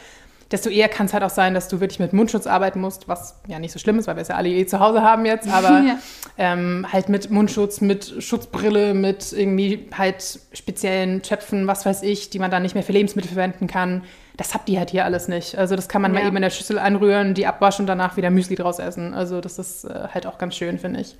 [0.50, 3.40] desto eher kann es halt auch sein, dass du wirklich mit Mundschutz arbeiten musst, was
[3.46, 5.48] ja nicht so schlimm ist, weil wir es ja alle eh zu Hause haben jetzt,
[5.48, 5.98] aber ja.
[6.38, 12.38] ähm, halt mit Mundschutz, mit Schutzbrille, mit irgendwie halt speziellen Töpfen, was weiß ich, die
[12.38, 14.02] man dann nicht mehr für Lebensmittel verwenden kann.
[14.36, 15.56] Das habt ihr halt hier alles nicht.
[15.56, 16.20] Also das kann man ja.
[16.20, 19.14] mal eben in der Schüssel anrühren, die abwaschen und danach wieder Müsli draus essen.
[19.14, 21.16] Also das ist äh, halt auch ganz schön, finde ich.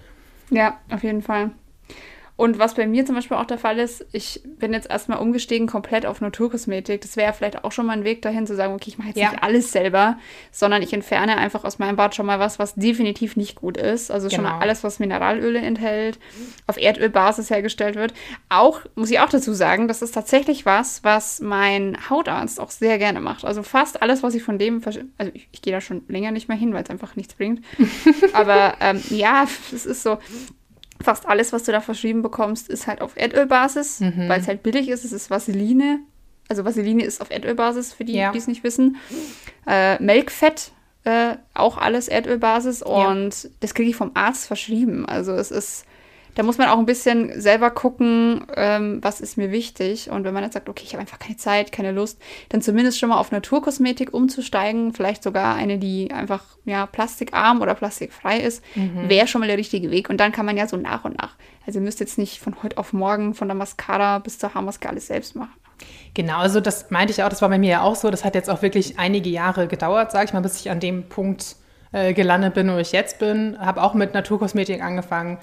[0.51, 1.51] Ja, auf jeden Fall.
[2.37, 5.69] Und was bei mir zum Beispiel auch der Fall ist, ich bin jetzt erstmal umgestiegen
[5.69, 7.01] komplett auf Naturkosmetik.
[7.01, 9.19] Das wäre vielleicht auch schon mal ein Weg dahin zu sagen, okay, ich mache jetzt
[9.19, 9.31] ja.
[9.31, 10.19] nicht alles selber,
[10.51, 14.11] sondern ich entferne einfach aus meinem Bad schon mal was, was definitiv nicht gut ist.
[14.11, 14.37] Also genau.
[14.37, 14.63] schon mal genau.
[14.63, 16.19] alles, was Mineralöle enthält,
[16.67, 18.13] auf Erdölbasis hergestellt wird.
[18.49, 22.99] Auch, muss ich auch dazu sagen, das ist tatsächlich was, was mein Hautarzt auch sehr
[22.99, 23.45] gerne macht.
[23.45, 26.49] Also fast alles, was ich von dem, also ich, ich gehe da schon länger nicht
[26.49, 27.65] mehr hin, weil es einfach nichts bringt.
[28.33, 30.19] Aber ähm, ja, es ist so,
[31.05, 34.29] fast alles, was du da verschrieben bekommst, ist halt auf Erdölbasis, mhm.
[34.29, 35.05] weil es halt billig ist.
[35.05, 36.01] Es ist Vaseline.
[36.49, 38.33] Also Vaseline ist auf Erdölbasis, für die, ja.
[38.33, 38.97] die es nicht wissen.
[39.67, 40.73] Äh, Melkfett,
[41.05, 42.83] äh, auch alles Erdölbasis.
[42.83, 43.51] Und ja.
[43.61, 45.07] das kriege ich vom Arzt verschrieben.
[45.07, 45.87] Also es ist
[46.35, 50.11] da muss man auch ein bisschen selber gucken, ähm, was ist mir wichtig.
[50.11, 52.99] Und wenn man jetzt sagt, okay, ich habe einfach keine Zeit, keine Lust, dann zumindest
[52.99, 58.63] schon mal auf Naturkosmetik umzusteigen, vielleicht sogar eine, die einfach ja plastikarm oder plastikfrei ist,
[58.75, 59.09] mhm.
[59.09, 60.11] wäre schon mal der richtige Weg.
[60.11, 61.37] Und dann kann man ja so nach und nach.
[61.67, 64.89] Also ihr müsst jetzt nicht von heute auf morgen von der Mascara bis zur Haarmaske
[64.89, 65.55] alles selbst machen.
[66.15, 68.11] Genau, also das meinte ich auch, das war bei mir ja auch so.
[68.11, 71.09] Das hat jetzt auch wirklich einige Jahre gedauert, sage ich mal, bis ich an dem
[71.09, 71.57] Punkt
[71.93, 73.59] äh, gelandet bin, wo ich jetzt bin.
[73.59, 75.39] Habe auch mit Naturkosmetik angefangen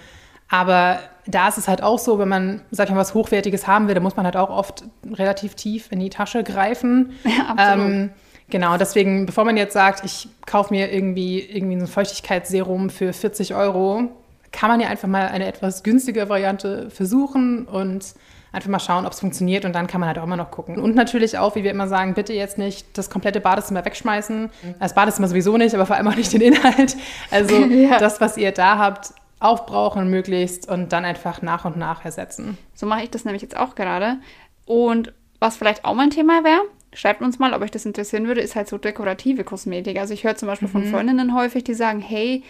[0.51, 3.87] aber da ist es halt auch so, wenn man, sag ich mal, was Hochwertiges haben
[3.87, 4.83] will, dann muss man halt auch oft
[5.13, 7.13] relativ tief in die Tasche greifen.
[7.23, 7.91] Ja, absolut.
[7.91, 8.09] Ähm,
[8.49, 13.55] genau, deswegen, bevor man jetzt sagt, ich kaufe mir irgendwie, irgendwie ein Feuchtigkeitsserum für 40
[13.55, 14.09] Euro,
[14.51, 18.13] kann man ja einfach mal eine etwas günstige Variante versuchen und
[18.51, 20.77] einfach mal schauen, ob es funktioniert und dann kann man halt auch immer noch gucken.
[20.77, 24.49] Und natürlich auch, wie wir immer sagen, bitte jetzt nicht das komplette Badezimmer wegschmeißen.
[24.79, 26.97] Das Badezimmer sowieso nicht, aber vor allem auch nicht den Inhalt.
[27.29, 27.97] Also ja.
[27.97, 32.57] das, was ihr da habt, aufbrauchen möglichst und dann einfach nach und nach ersetzen.
[32.73, 34.17] So mache ich das nämlich jetzt auch gerade.
[34.65, 36.61] Und was vielleicht auch mein Thema wäre,
[36.93, 39.99] schreibt uns mal, ob euch das interessieren würde, ist halt so dekorative Kosmetik.
[39.99, 40.71] Also ich höre zum Beispiel mhm.
[40.71, 42.43] von Freundinnen häufig, die sagen, hey,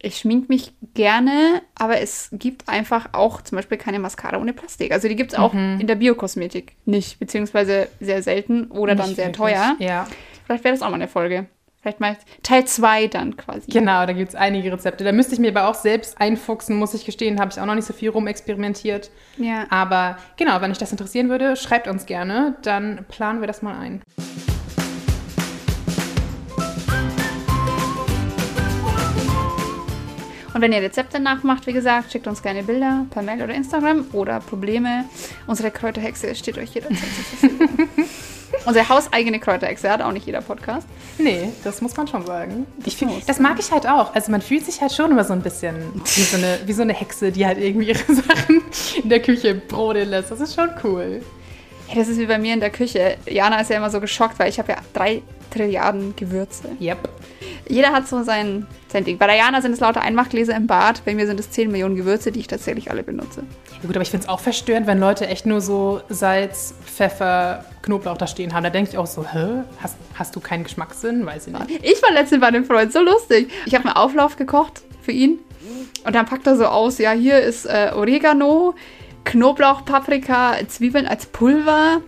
[0.00, 4.92] ich schmink mich gerne, aber es gibt einfach auch zum Beispiel keine Mascara ohne Plastik.
[4.92, 5.78] Also die gibt es auch mhm.
[5.80, 9.54] in der Biokosmetik nicht, beziehungsweise sehr selten oder nicht dann sehr wirklich.
[9.54, 9.76] teuer.
[9.78, 10.06] Ja.
[10.44, 11.46] Vielleicht wäre das auch mal eine Folge.
[11.84, 13.70] Vielleicht mal Teil 2 dann quasi.
[13.70, 15.04] Genau, da gibt es einige Rezepte.
[15.04, 17.38] Da müsste ich mir aber auch selbst einfuchsen, muss ich gestehen.
[17.38, 19.10] Habe ich auch noch nicht so viel rumexperimentiert.
[19.36, 19.66] Ja.
[19.68, 22.56] Aber genau, wenn euch das interessieren würde, schreibt uns gerne.
[22.62, 24.00] Dann planen wir das mal ein.
[30.54, 34.06] Und wenn ihr Rezepte nachmacht, wie gesagt, schickt uns gerne Bilder per Mail oder Instagram
[34.14, 35.04] oder Probleme.
[35.46, 37.88] Unsere Kräuterhexe steht euch jederzeit zur Verfügung.
[38.66, 40.86] Unsere hauseigene Kräuterhexe hat auch nicht jeder Podcast.
[41.18, 42.66] Nee, das muss man schon sagen.
[42.84, 44.14] Ich find, das mag ich halt auch.
[44.14, 46.82] Also man fühlt sich halt schon immer so ein bisschen wie so eine, wie so
[46.82, 48.62] eine Hexe, die halt irgendwie ihre Sachen
[49.02, 50.30] in der Küche brodeln lässt.
[50.30, 51.22] Das ist schon cool.
[51.88, 53.16] Ja, das ist wie bei mir in der Küche.
[53.26, 56.70] Jana ist ja immer so geschockt, weil ich habe ja drei Trilliarden Gewürze.
[56.80, 57.08] Yep.
[57.68, 59.18] Jeder hat so sein, sein Ding.
[59.18, 61.04] Bei Diana sind es lauter Einmachgläser im Bad.
[61.04, 63.42] Bei mir sind es 10 Millionen Gewürze, die ich tatsächlich alle benutze.
[63.72, 67.64] Ja gut, aber ich finde es auch verstörend, wenn Leute echt nur so Salz, Pfeffer,
[67.82, 68.64] Knoblauch da stehen haben.
[68.64, 69.62] Da denke ich auch so, hä?
[69.82, 71.24] Hast, hast du keinen Geschmackssinn?
[71.26, 71.84] Weiß ich nicht.
[71.84, 73.50] Ich war letztens bei einem Freund, so lustig.
[73.66, 75.38] Ich habe einen Auflauf gekocht für ihn.
[76.04, 78.74] Und dann packt er so aus, ja, hier ist äh, Oregano,
[79.24, 82.02] Knoblauch, Paprika, Zwiebeln als Pulver,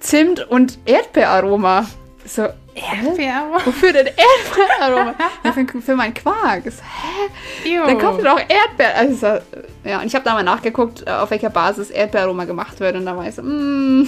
[0.00, 1.86] Zimt und Erdbeeraroma.
[2.24, 3.60] So, Erdbeeraroma?
[3.64, 5.14] Wofür denn Erdbeeraroma?
[5.44, 6.64] ja, für, für meinen Quark.
[6.64, 7.76] Hä?
[7.86, 8.96] Dann kommt doch Erdbeer.
[8.96, 9.38] Also,
[9.84, 12.96] ja, und ich habe da mal nachgeguckt, auf welcher Basis Erdbeeraroma gemacht wird.
[12.96, 14.06] Und da war ich so, mm.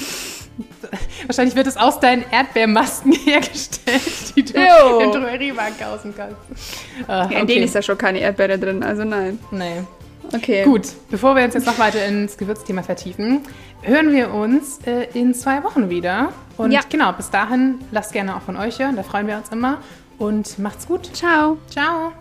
[1.27, 5.01] Wahrscheinlich wird es aus deinen Erdbeermasken hergestellt, die du Ew.
[5.01, 6.37] im Drogeriemarkt kaufen kannst.
[7.09, 7.41] Uh, okay.
[7.41, 9.39] In denen ist ja schon keine Erdbeere drin, also nein.
[9.51, 9.83] Nee.
[10.33, 10.65] Okay.
[10.65, 13.43] Gut, bevor wir uns jetzt noch weiter ins Gewürzthema vertiefen,
[13.85, 16.33] hören wir uns äh, in zwei Wochen wieder.
[16.57, 16.81] Und ja.
[16.89, 19.79] genau, bis dahin lasst gerne auch von euch hören, da freuen wir uns immer.
[20.19, 21.11] Und macht's gut.
[21.15, 21.59] Ciao.
[21.69, 22.13] Ciao.